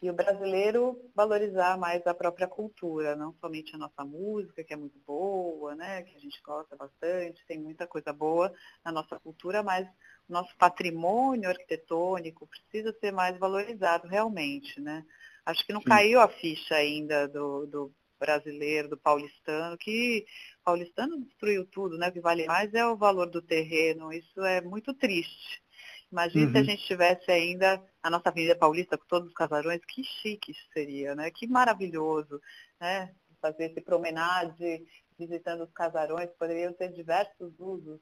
[0.00, 4.76] E o brasileiro valorizar mais a própria cultura, não somente a nossa música, que é
[4.76, 6.02] muito boa, né?
[6.02, 8.52] Que a gente gosta bastante, tem muita coisa boa
[8.84, 9.88] na nossa cultura, mas
[10.28, 15.04] nosso patrimônio arquitetônico precisa ser mais valorizado realmente, né?
[15.44, 15.88] Acho que não Sim.
[15.88, 20.26] caiu a ficha ainda do, do brasileiro, do paulistano, que
[20.64, 22.08] paulistano destruiu tudo, né?
[22.08, 24.12] O que vale mais é o valor do terreno.
[24.12, 25.62] Isso é muito triste.
[26.10, 26.52] Imagina uhum.
[26.52, 26.66] se a uhum.
[26.66, 31.14] gente tivesse ainda a nossa Avenida Paulista com todos os casarões, que chique isso seria,
[31.14, 31.30] né?
[31.30, 32.40] Que maravilhoso,
[32.80, 33.14] né?
[33.40, 34.84] Fazer esse promenade
[35.18, 38.00] visitando os casarões, poderiam ter diversos usos.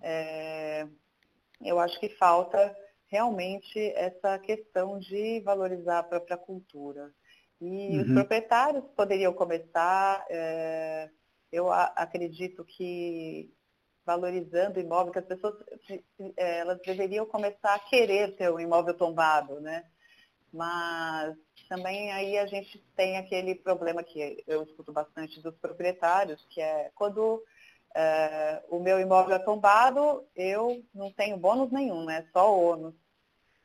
[0.00, 0.86] É,
[1.60, 2.74] eu acho que falta
[3.06, 7.12] realmente essa questão de valorizar a própria cultura.
[7.60, 8.02] E uhum.
[8.02, 11.08] os proprietários poderiam começar, é,
[11.50, 13.50] eu a, acredito que
[14.04, 15.54] valorizando o imóvel, que as pessoas
[16.36, 19.84] é, elas deveriam começar a querer ter um imóvel tombado, né?
[20.52, 21.36] Mas
[21.68, 26.90] também aí a gente tem aquele problema que eu escuto bastante dos proprietários, que é
[26.94, 27.42] quando
[27.94, 32.26] é, o meu imóvel é tombado, eu não tenho bônus nenhum, né?
[32.32, 32.94] Só ônus.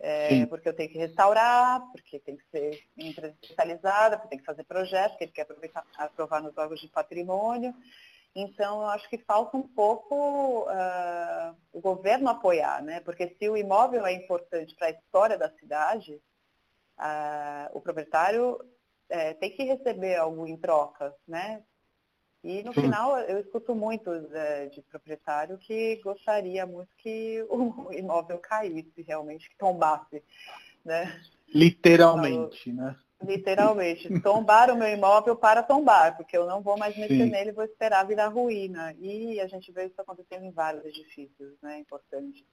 [0.03, 4.45] É, porque eu tenho que restaurar, porque tem que ser empresa especializada, porque tem que
[4.45, 7.71] fazer projetos, porque ele quer aprovar nos órgãos de patrimônio.
[8.33, 13.01] Então, eu acho que falta um pouco uh, o governo apoiar, né?
[13.01, 16.13] Porque se o imóvel é importante para a história da cidade,
[16.97, 21.61] uh, o proprietário uh, tem que receber algo em troca, né?
[22.43, 22.81] E no Sim.
[22.81, 29.49] final eu escuto muito uh, de proprietário que gostaria muito que o imóvel caísse, realmente,
[29.49, 30.23] que tombasse,
[30.83, 31.21] né?
[31.53, 32.95] Literalmente, então, né?
[33.23, 34.19] Literalmente.
[34.21, 37.29] Tombar o meu imóvel para tombar, porque eu não vou mais mexer Sim.
[37.29, 38.95] nele, vou esperar virar ruína.
[38.97, 41.77] E a gente vê isso acontecendo em vários edifícios, né?
[41.77, 42.43] Importante.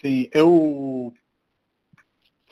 [0.00, 1.12] Sim, eu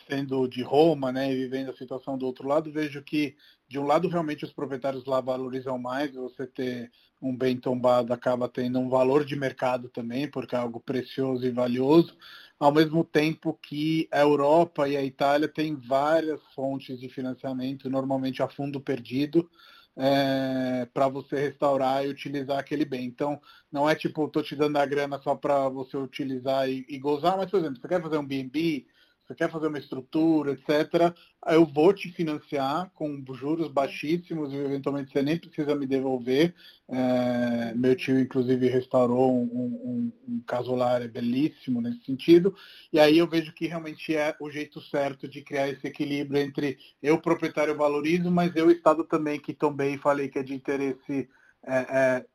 [0.08, 3.36] sendo de Roma, né, e vivendo a situação do outro lado, vejo que
[3.68, 6.90] de um lado realmente os proprietários lá valorizam mais, você ter
[7.20, 11.50] um bem tombado acaba tendo um valor de mercado também, porque é algo precioso e
[11.50, 12.16] valioso,
[12.58, 18.42] ao mesmo tempo que a Europa e a Itália têm várias fontes de financiamento, normalmente
[18.42, 19.48] a fundo perdido,
[19.96, 23.04] é, para você restaurar e utilizar aquele bem.
[23.04, 23.40] Então,
[23.70, 27.36] não é tipo, estou te dando a grana só para você utilizar e, e, gozar,
[27.36, 28.86] mas, por exemplo, você quer fazer um B&B,
[29.26, 31.14] você quer fazer uma estrutura, etc.,
[31.46, 36.54] eu vou te financiar com juros baixíssimos e eventualmente você nem precisa me devolver.
[36.88, 42.54] É, meu tio, inclusive, restaurou um, um, um casolar belíssimo nesse sentido.
[42.92, 46.78] E aí eu vejo que realmente é o jeito certo de criar esse equilíbrio entre
[47.02, 51.28] eu, proprietário, valorizo, mas eu, Estado também, que também falei que é de interesse
[51.66, 52.26] é, é,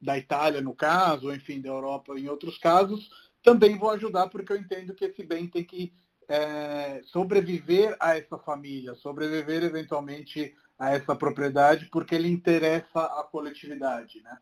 [0.00, 3.10] da Itália, no caso, ou enfim, da Europa em outros casos,
[3.42, 5.92] também vou ajudar porque eu entendo que esse bem tem que
[6.30, 14.22] é, sobreviver a essa família, sobreviver eventualmente a essa propriedade, porque ele interessa a coletividade,
[14.22, 14.38] né?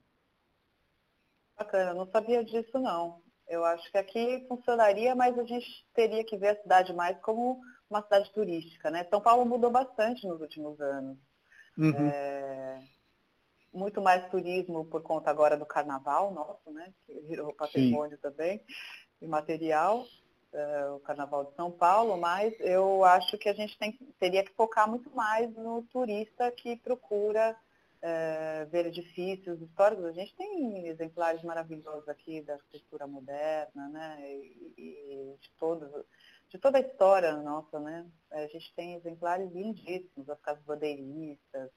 [1.56, 3.22] Bacana, não sabia disso não.
[3.48, 7.58] Eu acho que aqui funcionaria, mas a gente teria que ver a cidade mais como
[7.88, 9.06] uma cidade turística, né?
[9.08, 11.16] São Paulo mudou bastante nos últimos anos.
[11.78, 12.08] Uhum.
[12.10, 12.82] É,
[13.72, 16.92] muito mais turismo por conta agora do carnaval nosso, né?
[17.06, 18.22] Que virou patrimônio Sim.
[18.22, 18.62] também,
[19.22, 20.04] imaterial
[20.52, 24.54] uh, o Carnaval de São Paulo, mas eu acho que a gente tem, teria que
[24.54, 27.56] focar muito mais no turista que procura
[28.02, 30.04] uh, ver edifícios históricos.
[30.04, 34.18] A gente tem exemplares maravilhosos aqui da arquitetura moderna, né?
[34.22, 36.06] E, e de, todo,
[36.48, 38.06] de toda a história nossa, né?
[38.30, 41.70] A gente tem exemplares lindíssimos, as casas bandeiristas,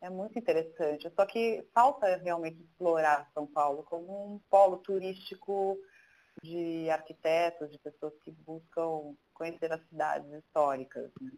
[0.00, 1.10] é muito interessante.
[1.14, 5.78] Só que falta realmente explorar São Paulo como um polo turístico
[6.42, 11.10] de arquitetos, de pessoas que buscam conhecer as cidades históricas.
[11.20, 11.30] Né?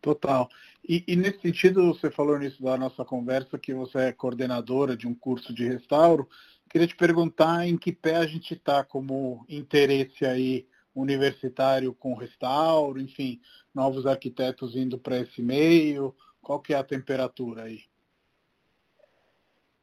[0.00, 0.48] Total.
[0.88, 5.06] E, e, nesse sentido, você falou nisso da nossa conversa que você é coordenadora de
[5.06, 6.28] um curso de restauro.
[6.70, 13.00] Queria te perguntar em que pé a gente está como interesse aí universitário com restauro,
[13.00, 13.40] enfim,
[13.74, 16.14] novos arquitetos indo para esse meio.
[16.40, 17.82] Qual que é a temperatura aí?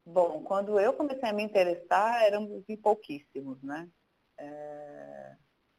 [0.05, 3.89] Bom, quando eu comecei a me interessar, éramos pouquíssimos, né?
[4.37, 5.35] É,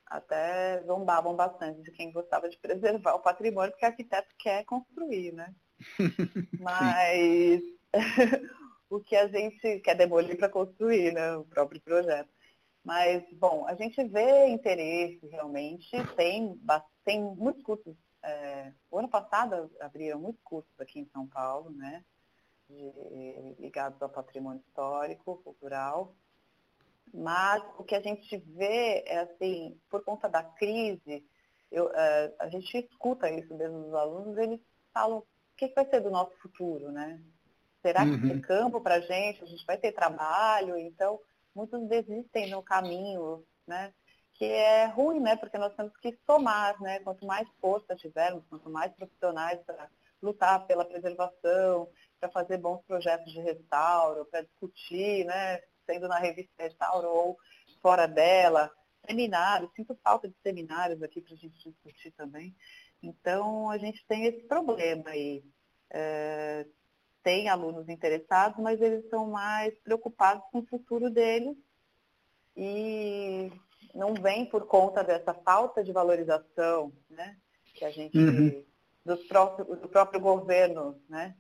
[0.07, 5.55] até zombavam bastante de quem gostava de preservar o patrimônio, porque arquiteto quer construir, né?
[6.61, 7.63] Mas
[8.89, 11.37] o que a gente quer demolir para construir, né?
[11.37, 12.31] O próprio projeto.
[12.85, 16.57] Mas, bom, a gente vê interesse realmente, tem,
[17.05, 17.97] tem muitos cursos.
[18.23, 22.05] É, o ano passado abriram muitos cursos aqui em São Paulo, né?
[22.69, 26.15] De, ligados ao patrimônio histórico, cultural.
[27.17, 31.25] Mas o que a gente vê é assim, por conta da crise,
[31.73, 34.61] eu, uh, a gente escuta isso mesmo dos alunos, eles
[34.93, 37.19] falam, o que vai ser do nosso futuro, né?
[37.81, 38.29] Será que uhum.
[38.29, 39.43] tem campo para a gente?
[39.43, 40.77] A gente vai ter trabalho?
[40.77, 41.19] Então,
[41.55, 43.95] muitos desistem no caminho, né?
[44.35, 45.37] Que é ruim, né?
[45.37, 46.99] Porque nós temos que somar, né?
[47.01, 49.89] Quanto mais força tivermos, quanto mais profissionais para
[50.21, 51.89] lutar pela preservação,
[52.21, 55.63] para fazer bons projetos de restauro, para discutir, né?
[55.87, 57.39] Sendo na revista Restauro ou
[57.81, 58.71] fora dela,
[59.07, 62.55] seminários, sinto falta de seminários aqui para a gente discutir também.
[63.03, 65.45] Então, a gente tem esse problema aí.
[65.91, 66.67] É,
[67.23, 71.57] tem alunos interessados, mas eles são mais preocupados com o futuro deles
[72.57, 73.53] e
[73.95, 77.37] não vem por conta dessa falta de valorização, né?
[77.75, 78.65] Que a gente, uhum.
[79.05, 81.37] do, próprio, do próprio governo, né?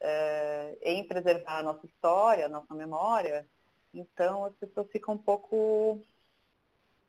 [0.00, 3.46] É, em preservar a nossa história, a nossa memória,
[3.98, 6.00] então as pessoas ficam um pouco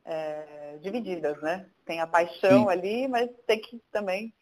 [0.06, 1.68] é, divididas, né?
[1.86, 2.70] Tem a paixão Sim.
[2.70, 4.34] ali, mas tem que também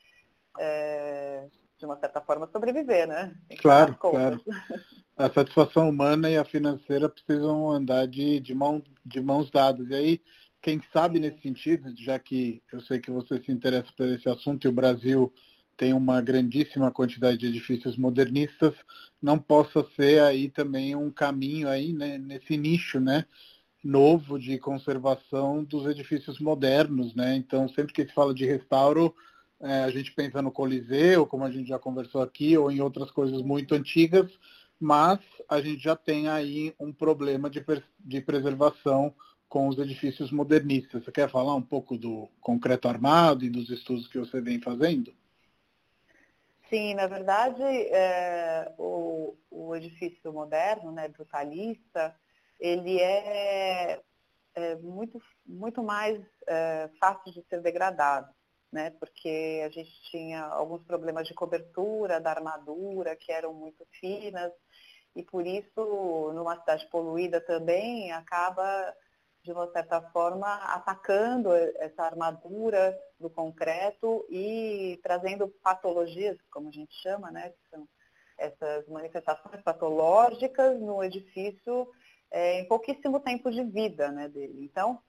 [0.60, 3.36] é, de uma certa forma, sobreviver, né?
[3.60, 4.41] Claro, claro.
[5.18, 9.88] A satisfação humana e a financeira precisam andar de, de, mão, de mãos dadas.
[9.88, 10.22] E aí,
[10.62, 14.66] quem sabe nesse sentido, já que eu sei que você se interessa por esse assunto
[14.66, 15.34] e o Brasil
[15.78, 18.73] tem uma grandíssima quantidade de edifícios modernistas,
[19.21, 23.26] não possa ser aí também um caminho aí, né, nesse nicho, né,
[23.84, 27.36] novo de conservação dos edifícios modernos, né?
[27.36, 29.15] Então, sempre que se fala de restauro,
[29.61, 33.11] é, a gente pensa no Coliseu, como a gente já conversou aqui, ou em outras
[33.11, 34.32] coisas muito antigas,
[34.80, 37.63] mas a gente já tem aí um problema de,
[37.99, 39.13] de preservação
[39.47, 41.03] com os edifícios modernistas.
[41.03, 45.13] Você quer falar um pouco do concreto armado e dos estudos que você vem fazendo?
[46.70, 52.16] Sim, na verdade, é, o, o, edifício moderno, né, brutalista,
[52.59, 54.01] ele é,
[54.55, 58.34] é muito, muito mais é, fácil de ser degradado
[58.76, 58.89] né?
[58.99, 64.51] Porque a gente tinha alguns problemas de cobertura da armadura que eram muito finas
[65.16, 68.93] e por isso, numa cidade poluída também, acaba
[69.46, 76.93] de uma certa forma atacando essa armadura do concreto e trazendo patologias, como a gente
[77.02, 77.50] chama, né?
[77.50, 77.88] Que são
[78.38, 81.88] essas manifestações patológicas no edifício
[82.32, 84.66] é, em pouquíssimo tempo de vida né, dele.
[84.66, 85.00] Então,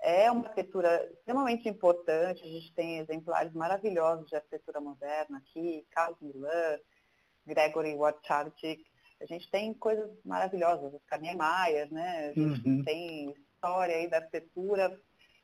[0.00, 6.20] é uma arquitetura extremamente importante, a gente tem exemplares maravilhosos de arquitetura moderna aqui, Carlos
[6.20, 6.78] Milan,
[7.46, 8.84] Gregory Warcharczyk,
[9.20, 12.30] a gente tem coisas maravilhosas, Oscar Niemeyer, né?
[12.30, 12.82] A gente uhum.
[12.82, 15.00] tem história aí da arquitetura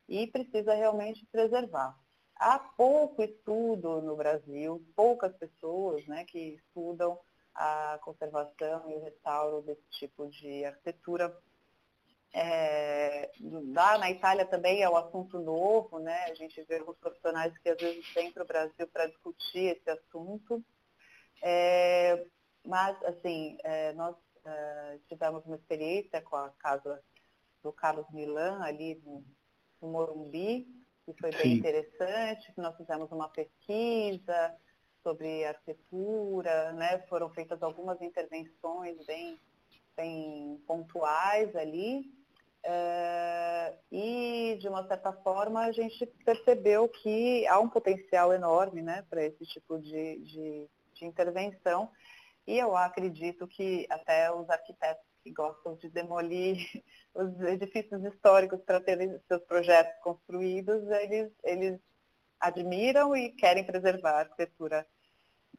[0.09, 1.97] e precisa realmente preservar.
[2.35, 7.19] Há pouco estudo no Brasil, poucas pessoas né, que estudam
[7.55, 11.37] a conservação e o restauro desse tipo de arquitetura
[12.33, 13.31] é,
[13.73, 16.25] lá na Itália também é um assunto novo, né?
[16.25, 19.91] A gente vê alguns profissionais que às vezes vêm para o Brasil para discutir esse
[19.91, 20.63] assunto.
[21.43, 22.27] É,
[22.65, 24.15] mas, assim, é, nós
[24.45, 27.03] é, tivemos uma experiência com a casa
[27.63, 29.25] do Carlos Milan, ali no,
[29.81, 30.67] no Morumbi,
[31.05, 31.59] que foi bem Sim.
[31.59, 34.55] interessante, que nós fizemos uma pesquisa
[35.03, 36.99] sobre arquitetura, né?
[37.09, 39.39] Foram feitas algumas intervenções bem,
[39.97, 42.13] bem pontuais ali.
[42.65, 49.07] Uh, e, de uma certa forma, a gente percebeu que há um potencial enorme né,
[49.09, 51.91] para esse tipo de, de, de, intervenção.
[52.47, 56.59] E eu acredito que até os arquitetos que gostam de demolir
[57.15, 61.81] os edifícios históricos para terem seus projetos construídos, eles, eles
[62.41, 64.87] admiram e querem preservar a arquitetura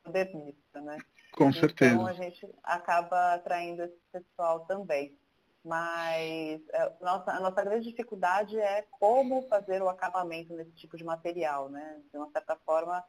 [0.06, 0.82] modernista.
[0.82, 0.98] Né?
[1.34, 1.94] Com certeza.
[1.94, 5.18] Então, a gente acaba atraindo esse pessoal também
[5.64, 11.04] mas é, nossa, a nossa grande dificuldade é como fazer o acabamento nesse tipo de
[11.04, 12.02] material, né?
[12.12, 13.04] De uma certa forma,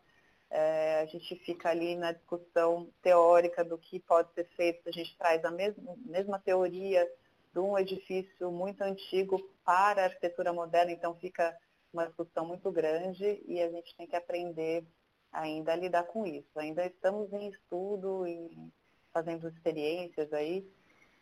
[0.51, 5.16] é, a gente fica ali na discussão teórica do que pode ser feito, a gente
[5.16, 7.09] traz a mesma, mesma teoria
[7.53, 11.57] de um edifício muito antigo para a arquitetura moderna, então fica
[11.92, 14.84] uma discussão muito grande e a gente tem que aprender
[15.32, 16.48] ainda a lidar com isso.
[16.57, 18.72] Ainda estamos em estudo e
[19.12, 20.68] fazendo experiências aí,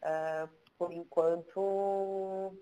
[0.02, 0.48] uh,
[0.78, 2.54] por enquanto,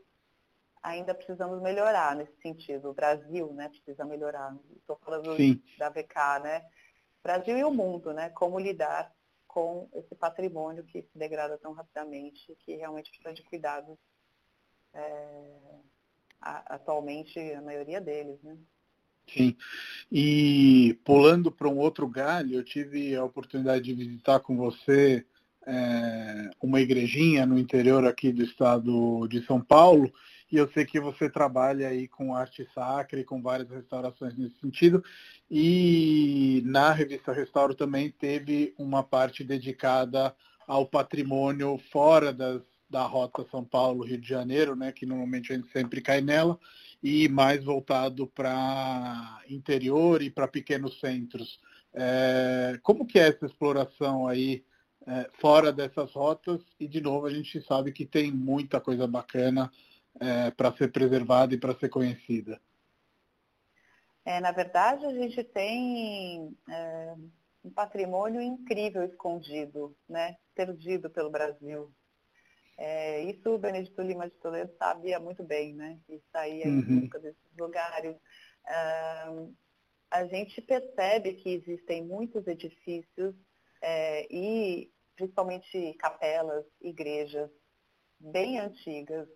[0.86, 2.90] ainda precisamos melhorar nesse sentido.
[2.90, 4.56] O Brasil né, precisa melhorar.
[4.76, 5.60] Estou falando Sim.
[5.78, 6.64] da VK, né?
[7.22, 8.30] Brasil e o mundo, né?
[8.30, 9.12] Como lidar
[9.48, 13.98] com esse patrimônio que se degrada tão rapidamente, que realmente precisa de cuidados
[14.94, 15.54] é,
[16.40, 18.40] atualmente a maioria deles.
[18.42, 18.56] Né?
[19.26, 19.56] Sim.
[20.12, 25.26] E pulando para um outro galho, eu tive a oportunidade de visitar com você
[25.66, 30.12] é, uma igrejinha no interior aqui do estado de São Paulo,
[30.50, 34.58] e eu sei que você trabalha aí com arte sacra e com várias restaurações nesse
[34.60, 35.02] sentido.
[35.50, 40.34] E na revista Restauro também teve uma parte dedicada
[40.66, 45.70] ao patrimônio fora das, da rota São Paulo-Rio de Janeiro, né, que normalmente a gente
[45.72, 46.58] sempre cai nela,
[47.02, 51.60] e mais voltado para interior e para pequenos centros.
[51.92, 54.64] É, como que é essa exploração aí
[55.06, 56.60] é, fora dessas rotas?
[56.78, 59.70] E, de novo, a gente sabe que tem muita coisa bacana
[60.20, 62.60] é, para ser preservada e para ser conhecida.
[64.24, 67.14] É, na verdade, a gente tem é,
[67.64, 70.36] um patrimônio incrível escondido, né?
[70.54, 71.92] perdido pelo Brasil.
[72.78, 75.98] É, isso o Benedito Lima de Toledo sabia muito bem, né?
[76.08, 76.78] E saía uhum.
[76.78, 78.16] em busca desses lugares.
[80.10, 83.34] A gente percebe que existem muitos edifícios
[83.82, 87.50] é, e principalmente capelas, igrejas
[88.18, 89.28] bem antigas,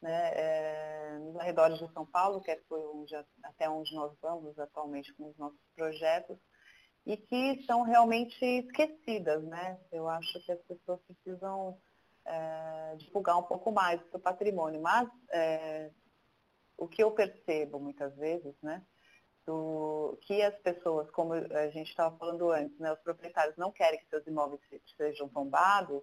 [0.00, 5.12] né, é, nos arredores de São Paulo, que é onde, até onde nós vamos atualmente
[5.14, 6.38] com os nossos projetos,
[7.04, 9.42] e que são realmente esquecidas.
[9.44, 9.78] Né?
[9.92, 11.78] Eu acho que as pessoas precisam
[12.24, 14.80] é, divulgar um pouco mais do seu patrimônio.
[14.80, 15.90] Mas é,
[16.76, 18.82] o que eu percebo muitas vezes, né,
[19.46, 23.98] do, que as pessoas, como a gente estava falando antes, né, os proprietários não querem
[24.00, 24.60] que seus imóveis
[24.96, 26.02] sejam tombados,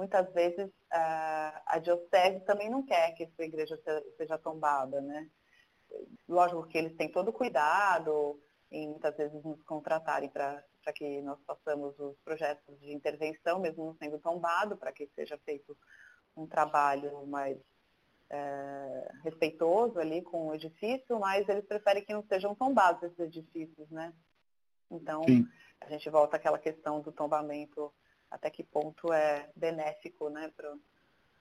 [0.00, 3.78] muitas vezes a, diocese também não quer que sua igreja
[4.16, 5.28] seja tombada, né?
[6.26, 8.40] Lógico que eles têm todo o cuidado
[8.70, 13.94] em muitas vezes nos contratarem para que nós façamos os projetos de intervenção, mesmo não
[13.96, 15.76] sendo tombado, para que seja feito
[16.34, 17.58] um trabalho mais
[18.30, 23.90] é, respeitoso ali com o edifício, mas eles preferem que não sejam tombados esses edifícios,
[23.90, 24.14] né?
[24.90, 25.46] Então, Sim.
[25.78, 27.92] a gente volta àquela questão do tombamento
[28.30, 30.72] até que ponto é benéfico né, para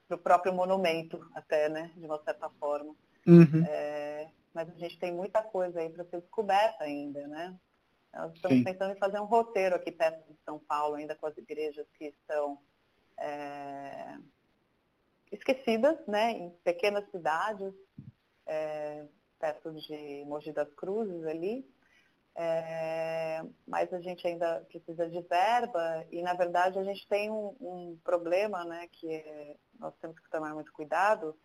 [0.09, 2.95] o próprio monumento, até, né, de uma certa forma.
[3.27, 3.63] Uhum.
[3.67, 7.55] É, mas a gente tem muita coisa aí para ser descoberta ainda, né?
[8.13, 8.63] Nós estamos Sim.
[8.63, 12.05] pensando em fazer um roteiro aqui perto de São Paulo, ainda com as igrejas que
[12.05, 12.57] estão
[13.19, 14.17] é,
[15.31, 17.73] esquecidas, né, em pequenas cidades,
[18.47, 19.05] é,
[19.39, 21.69] perto de Mogi das Cruzes ali,
[22.35, 27.55] é, mas a gente ainda precisa de verba e, na verdade, a gente tem um,
[27.59, 31.35] um problema, né, que é, nós temos que tomar muito cuidado,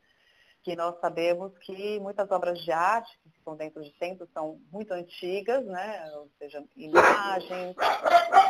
[0.62, 4.92] que nós sabemos que muitas obras de arte que ficam dentro de centros são muito
[4.92, 7.76] antigas, né, ou seja, imagens,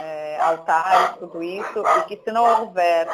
[0.00, 3.08] é, altares, tudo isso, e que se não houver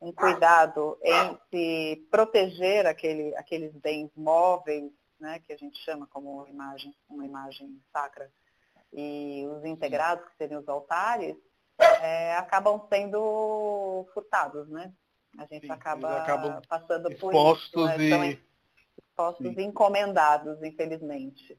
[0.00, 6.46] um cuidado em se proteger aquele, aqueles bens móveis, né, que a gente chama como
[6.48, 8.28] imagem, uma imagem sacra,
[8.92, 11.36] e os integrados, que seriam os altares,
[12.00, 14.92] é, acabam sendo furtados, né?
[15.38, 17.86] A gente Sim, acaba passando por isso.
[17.86, 18.32] Né?
[18.32, 18.38] E...
[18.98, 21.58] expostos e encomendados, infelizmente.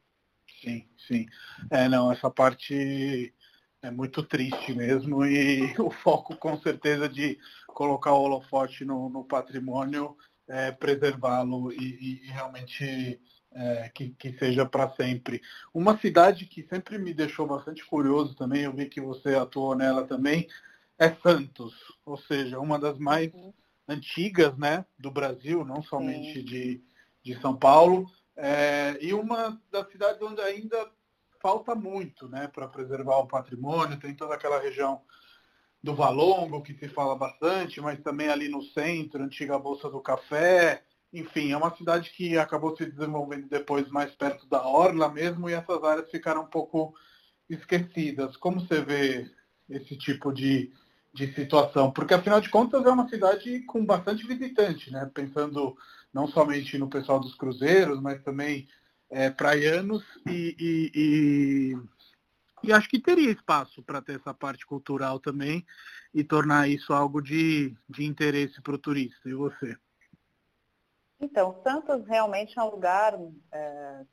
[0.61, 1.25] Sim, sim.
[1.71, 3.33] É, não, essa parte
[3.81, 9.25] é muito triste mesmo e o foco com certeza de colocar o holofote no, no
[9.25, 10.15] patrimônio,
[10.47, 13.19] é, preservá-lo e, e, realmente
[13.55, 15.41] é, que, que, seja para sempre.
[15.73, 20.05] Uma cidade que sempre me deixou bastante curioso também, eu vi que você atuou nela
[20.05, 20.47] também,
[20.97, 21.73] é Santos,
[22.05, 23.53] ou seja, uma das mais uhum.
[23.87, 26.83] antigas né, do Brasil, não somente de,
[27.21, 30.89] de São Paulo, é, e uma das cidades onde ainda
[31.41, 35.01] falta muito né, para preservar o patrimônio, tem toda aquela região
[35.83, 40.81] do Valongo, que se fala bastante, mas também ali no centro, antiga Bolsa do Café,
[41.13, 45.53] enfim, é uma cidade que acabou se desenvolvendo depois mais perto da Orla mesmo e
[45.53, 46.95] essas áreas ficaram um pouco
[47.47, 48.35] esquecidas.
[48.35, 49.31] Como você vê
[49.69, 50.73] esse tipo de,
[51.13, 51.91] de situação?
[51.91, 55.09] Porque, afinal de contas, é uma cidade com bastante visitante, né?
[55.13, 55.77] Pensando
[56.11, 58.67] não somente no pessoal dos cruzeiros, mas também
[59.09, 65.19] é, praianos e, e, e, e acho que teria espaço para ter essa parte cultural
[65.19, 65.63] também
[66.11, 69.29] e tornar isso algo de, de interesse para o turista.
[69.29, 69.77] E você?
[71.23, 73.17] Então, Santos realmente é um lugar
[73.51, 74.05] é,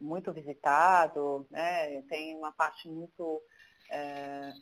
[0.00, 2.02] muito visitado, né?
[2.02, 3.42] tem uma parte muito
[3.90, 4.52] é,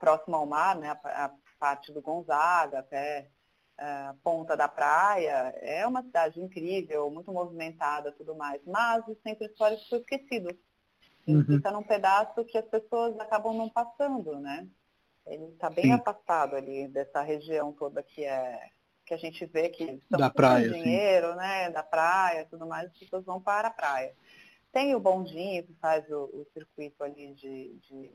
[0.00, 0.98] próxima ao mar, né?
[1.04, 3.30] a, a parte do Gonzaga, até
[3.78, 5.54] é, a ponta da praia.
[5.60, 10.54] É uma cidade incrível, muito movimentada tudo mais, mas os centros históricos são esquecidos.
[11.26, 11.44] Uhum.
[11.44, 14.66] Fica num pedaço que as pessoas acabam não passando, né?
[15.26, 15.92] Ele está bem Sim.
[15.92, 18.70] afastado ali dessa região toda que é
[19.08, 21.36] que a gente vê que estão da praia, dinheiro, sim.
[21.38, 21.70] né?
[21.70, 24.14] Da praia tudo mais, as pessoas vão para a praia.
[24.70, 28.10] Tem o bondinho que faz o, o circuito ali de, de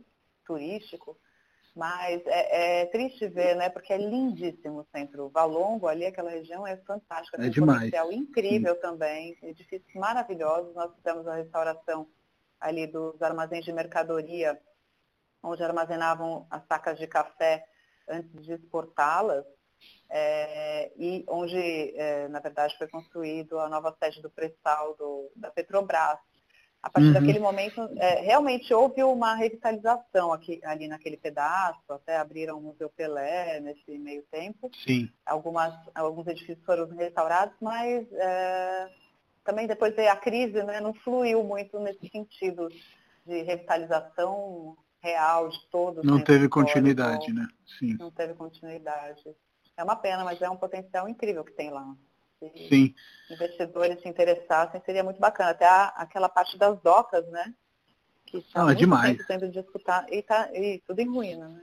[0.45, 1.17] turístico,
[1.75, 3.69] mas é, é, triste ver, né?
[3.69, 5.29] Porque é lindíssimo o centro.
[5.29, 7.39] Valongo, ali, aquela região é fantástica.
[7.39, 8.81] Tem é um potencial incrível Sim.
[8.81, 9.37] também.
[9.41, 10.75] Edifícios maravilhosos.
[10.75, 12.07] Nós fizemos a restauração
[12.59, 14.61] ali dos armazéns de mercadoria,
[15.41, 17.65] onde armazenavam as sacas de café
[18.07, 19.43] antes de exportá-las.
[20.09, 21.57] É, e onde,
[21.97, 24.95] é, na verdade, foi construído a nova sede do pré-sal
[25.35, 26.19] da Petrobras.
[26.83, 27.13] A partir uhum.
[27.13, 32.89] daquele momento, é, realmente houve uma revitalização aqui, ali naquele pedaço, até abriram o Museu
[32.89, 34.69] Pelé nesse meio tempo.
[34.85, 35.09] Sim.
[35.25, 38.89] Algumas, alguns edifícios foram restaurados, mas é,
[39.45, 42.67] também depois a crise né, não fluiu muito nesse sentido
[43.25, 46.03] de revitalização real de todos.
[46.03, 47.47] Não teve continuidade, né?
[47.79, 47.95] Sim.
[47.97, 49.23] Não teve continuidade.
[49.75, 51.95] É uma pena, mas é um potencial incrível que tem lá
[52.51, 52.95] se Sim.
[53.29, 55.51] investidores se interessassem, seria muito bacana.
[55.51, 57.53] Até a, aquela parte das docas, né?
[58.25, 59.25] Que está Não, é demais.
[59.25, 61.61] sendo disputar e, tá, e tudo em ruína, né?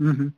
[0.00, 0.32] Uhum.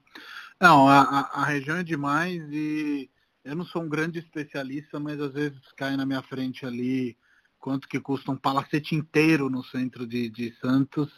[0.60, 3.08] Não, a, a, região é demais e
[3.44, 7.16] eu não sou um grande especialista, mas às vezes cai na minha frente ali
[7.56, 11.08] quanto que custa um palacete inteiro no centro de, de Santos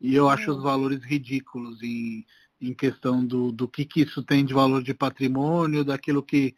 [0.00, 2.24] e eu acho os valores ridículos em,
[2.62, 6.54] em questão do, do que, que isso tem de valor de patrimônio, daquilo que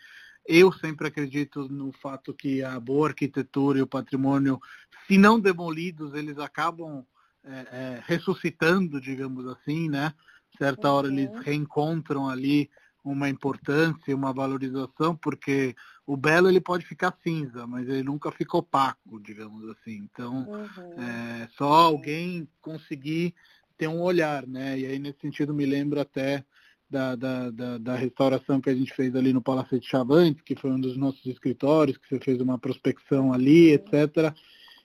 [0.47, 4.61] eu sempre acredito no fato que a boa arquitetura e o patrimônio,
[5.07, 7.05] se não demolidos, eles acabam
[7.43, 10.13] é, é, ressuscitando, digamos assim, né?
[10.59, 10.95] Certa uhum.
[10.95, 11.41] hora eles uhum.
[11.41, 12.71] reencontram ali
[13.03, 15.75] uma importância, uma valorização, porque
[16.07, 20.09] o belo ele pode ficar cinza, mas ele nunca fica opaco, digamos assim.
[20.11, 21.03] Então, uhum.
[21.03, 23.35] é, só alguém conseguir
[23.77, 24.79] ter um olhar, né?
[24.79, 26.45] E aí nesse sentido me lembra até
[26.89, 30.71] da, da, da, da, restauração que a gente fez ali no Palacete Chavantes, que foi
[30.71, 34.33] um dos nossos escritórios, que você fez uma prospecção ali, etc.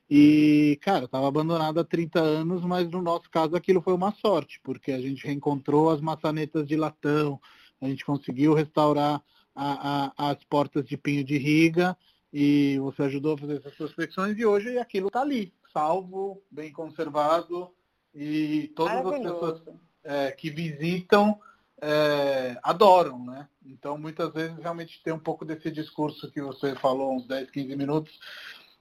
[0.10, 4.60] E, cara, estava abandonado há 30 anos, mas no nosso caso aquilo foi uma sorte,
[4.64, 7.40] porque a gente reencontrou as maçanetas de latão,
[7.80, 9.22] a gente conseguiu restaurar
[9.54, 11.96] a, a, as portas de pinho de riga,
[12.34, 17.70] e você ajudou a fazer essas prospecções, e hoje aquilo está ali, salvo, bem conservado,
[18.14, 19.62] e todas as pessoas
[20.04, 21.40] é, que visitam
[21.82, 23.48] é, adoram, né?
[23.66, 27.76] Então, muitas vezes, realmente tem um pouco desse discurso que você falou, uns 10, 15
[27.76, 28.20] minutos,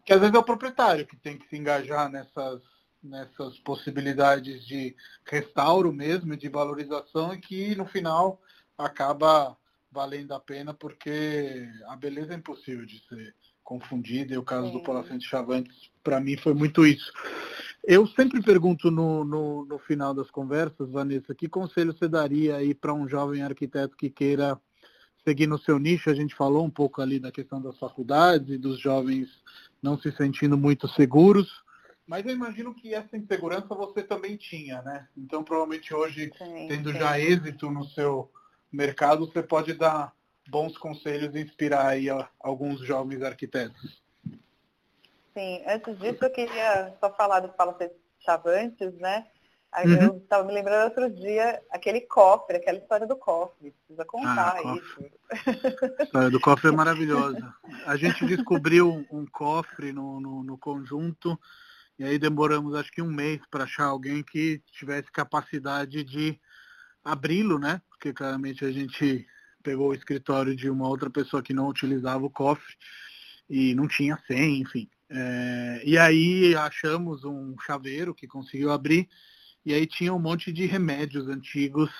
[0.04, 2.60] que às vezes é o proprietário que tem que se engajar nessas,
[3.02, 8.40] nessas possibilidades de restauro mesmo, de valorização, e que no final
[8.76, 9.56] acaba
[9.90, 14.72] valendo a pena, porque a beleza é impossível de ser confundida, e o caso Sim.
[14.72, 17.12] do Palacete Chavantes, para mim, foi muito isso.
[17.90, 22.74] Eu sempre pergunto no, no, no, final das conversas, Vanessa, que conselho você daria aí
[22.74, 24.60] para um jovem arquiteto que queira
[25.26, 26.10] seguir no seu nicho?
[26.10, 29.30] A gente falou um pouco ali da questão das faculdades e dos jovens
[29.82, 31.64] não se sentindo muito seguros,
[32.06, 35.08] mas eu imagino que essa insegurança você também tinha, né?
[35.16, 36.98] Então, provavelmente hoje, sim, tendo sim.
[36.98, 38.30] já êxito no seu
[38.70, 40.14] mercado, você pode dar
[40.46, 42.06] bons conselhos e inspirar aí
[42.38, 44.02] alguns jovens arquitetos.
[45.38, 49.24] Sim, antes disso eu queria só falar do Palacete Chavantes, né?
[49.70, 50.02] Aí uhum.
[50.02, 53.72] eu estava me lembrando outro dia aquele cofre, aquela história do cofre.
[53.86, 55.10] Precisa contar ah, isso.
[56.00, 57.54] A história do cofre é maravilhosa.
[57.86, 61.38] A gente descobriu um cofre no, no, no conjunto
[61.96, 66.36] e aí demoramos acho que um mês para achar alguém que tivesse capacidade de
[67.04, 67.80] abri-lo, né?
[67.90, 69.24] Porque claramente a gente
[69.62, 72.74] pegou o escritório de uma outra pessoa que não utilizava o cofre
[73.48, 74.88] e não tinha senha, enfim.
[75.10, 79.08] É, e aí achamos um chaveiro que conseguiu abrir,
[79.64, 81.90] e aí tinha um monte de remédios antigos.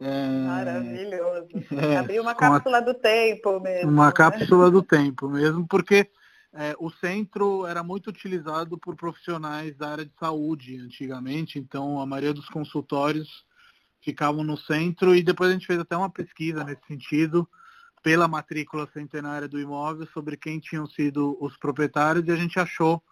[0.00, 1.48] É, Maravilhoso.
[1.72, 3.90] É, Abriu uma cápsula a, do tempo mesmo.
[3.90, 4.12] Uma né?
[4.12, 6.10] cápsula do tempo mesmo, porque
[6.52, 12.06] é, o centro era muito utilizado por profissionais da área de saúde antigamente, então a
[12.06, 13.44] maioria dos consultórios
[14.00, 17.48] ficavam no centro e depois a gente fez até uma pesquisa nesse sentido
[18.04, 23.02] pela matrícula centenária do imóvel sobre quem tinham sido os proprietários e a gente achou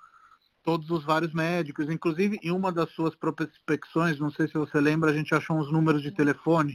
[0.63, 5.11] todos os vários médicos, inclusive em uma das suas prospecções, não sei se você lembra,
[5.11, 6.75] a gente achou uns números de telefone.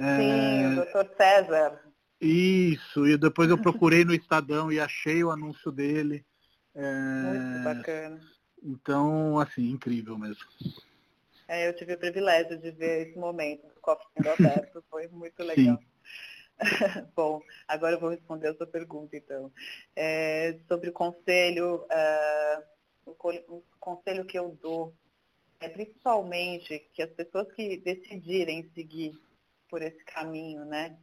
[0.00, 0.68] Sim, é...
[0.72, 1.78] o doutor César.
[2.18, 6.24] Isso, e depois eu procurei no Estadão e achei o anúncio dele.
[6.74, 7.22] É...
[7.22, 8.20] Muito bacana.
[8.62, 10.42] Então, assim, incrível mesmo.
[11.46, 15.42] É, eu tive o privilégio de ver esse momento do copo sendo aberto, foi muito
[15.42, 15.76] legal.
[15.76, 15.91] Sim.
[17.14, 19.52] Bom, agora eu vou responder a sua pergunta, então.
[19.96, 22.62] É, sobre o conselho, uh,
[23.06, 24.94] o, conselho que eu dou
[25.60, 29.12] é principalmente que as pessoas que decidirem seguir
[29.68, 30.96] por esse caminho, né,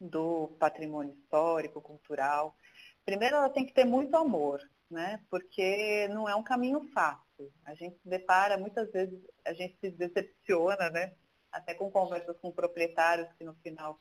[0.00, 2.56] do patrimônio histórico, cultural.
[3.04, 5.20] Primeiro, ela tem que ter muito amor, né?
[5.30, 7.52] Porque não é um caminho fácil.
[7.64, 11.12] A gente se depara, muitas vezes, a gente se decepciona, né?
[11.52, 14.00] Até com conversas com proprietários que no final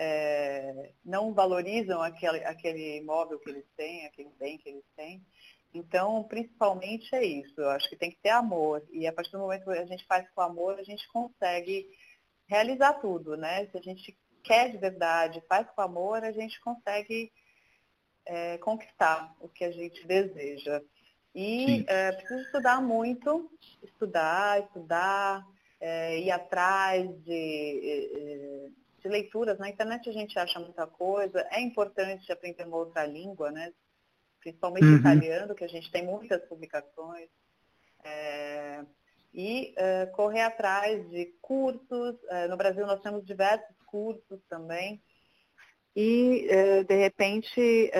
[0.00, 5.20] é, não valorizam aquele, aquele imóvel que eles têm, aquele bem que eles têm.
[5.74, 7.60] Então, principalmente é isso.
[7.60, 8.82] Eu acho que tem que ter amor.
[8.92, 11.90] E a partir do momento que a gente faz com amor, a gente consegue
[12.46, 13.66] realizar tudo, né?
[13.66, 17.32] Se a gente quer de verdade, faz com amor, a gente consegue
[18.24, 20.80] é, conquistar o que a gente deseja.
[21.34, 23.50] E é, precisa estudar muito,
[23.82, 25.44] estudar, estudar,
[25.80, 27.30] é, ir atrás de,
[29.00, 29.58] de leituras.
[29.58, 31.46] Na internet a gente acha muita coisa.
[31.50, 33.72] É importante aprender uma outra língua, né?
[34.40, 34.96] principalmente uhum.
[34.96, 37.28] italiano, que a gente tem muitas publicações.
[38.04, 38.84] É,
[39.34, 42.16] e é, correr atrás de cursos.
[42.28, 45.02] É, no Brasil nós temos diversos cursos também.
[45.94, 47.90] E, é, de repente,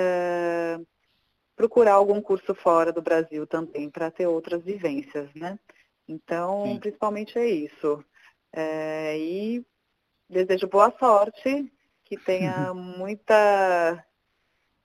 [1.56, 5.58] procurar algum curso fora do Brasil também, para ter outras vivências, né?
[6.06, 6.78] Então, Sim.
[6.78, 8.04] principalmente é isso.
[8.52, 9.66] É, e
[10.28, 11.72] desejo boa sorte,
[12.04, 14.04] que tenha muita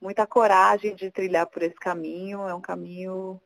[0.02, 2.48] muita coragem de trilhar por esse caminho.
[2.48, 3.41] É um caminho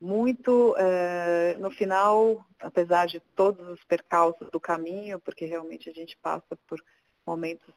[0.00, 6.16] muito, é, no final, apesar de todos os percalços do caminho, porque realmente a gente
[6.18, 6.82] passa por
[7.26, 7.74] momentos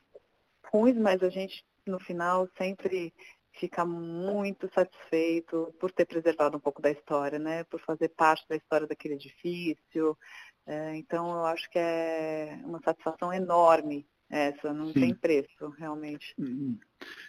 [0.71, 3.13] ruins, mas a gente, no final, sempre
[3.53, 7.63] fica muito satisfeito por ter preservado um pouco da história, né?
[7.65, 10.17] Por fazer parte da história daquele edifício.
[10.65, 14.93] É, então, eu acho que é uma satisfação enorme essa, não Sim.
[14.93, 16.33] tem preço, realmente.
[16.37, 16.77] Uhum.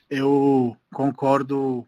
[0.09, 1.87] Eu concordo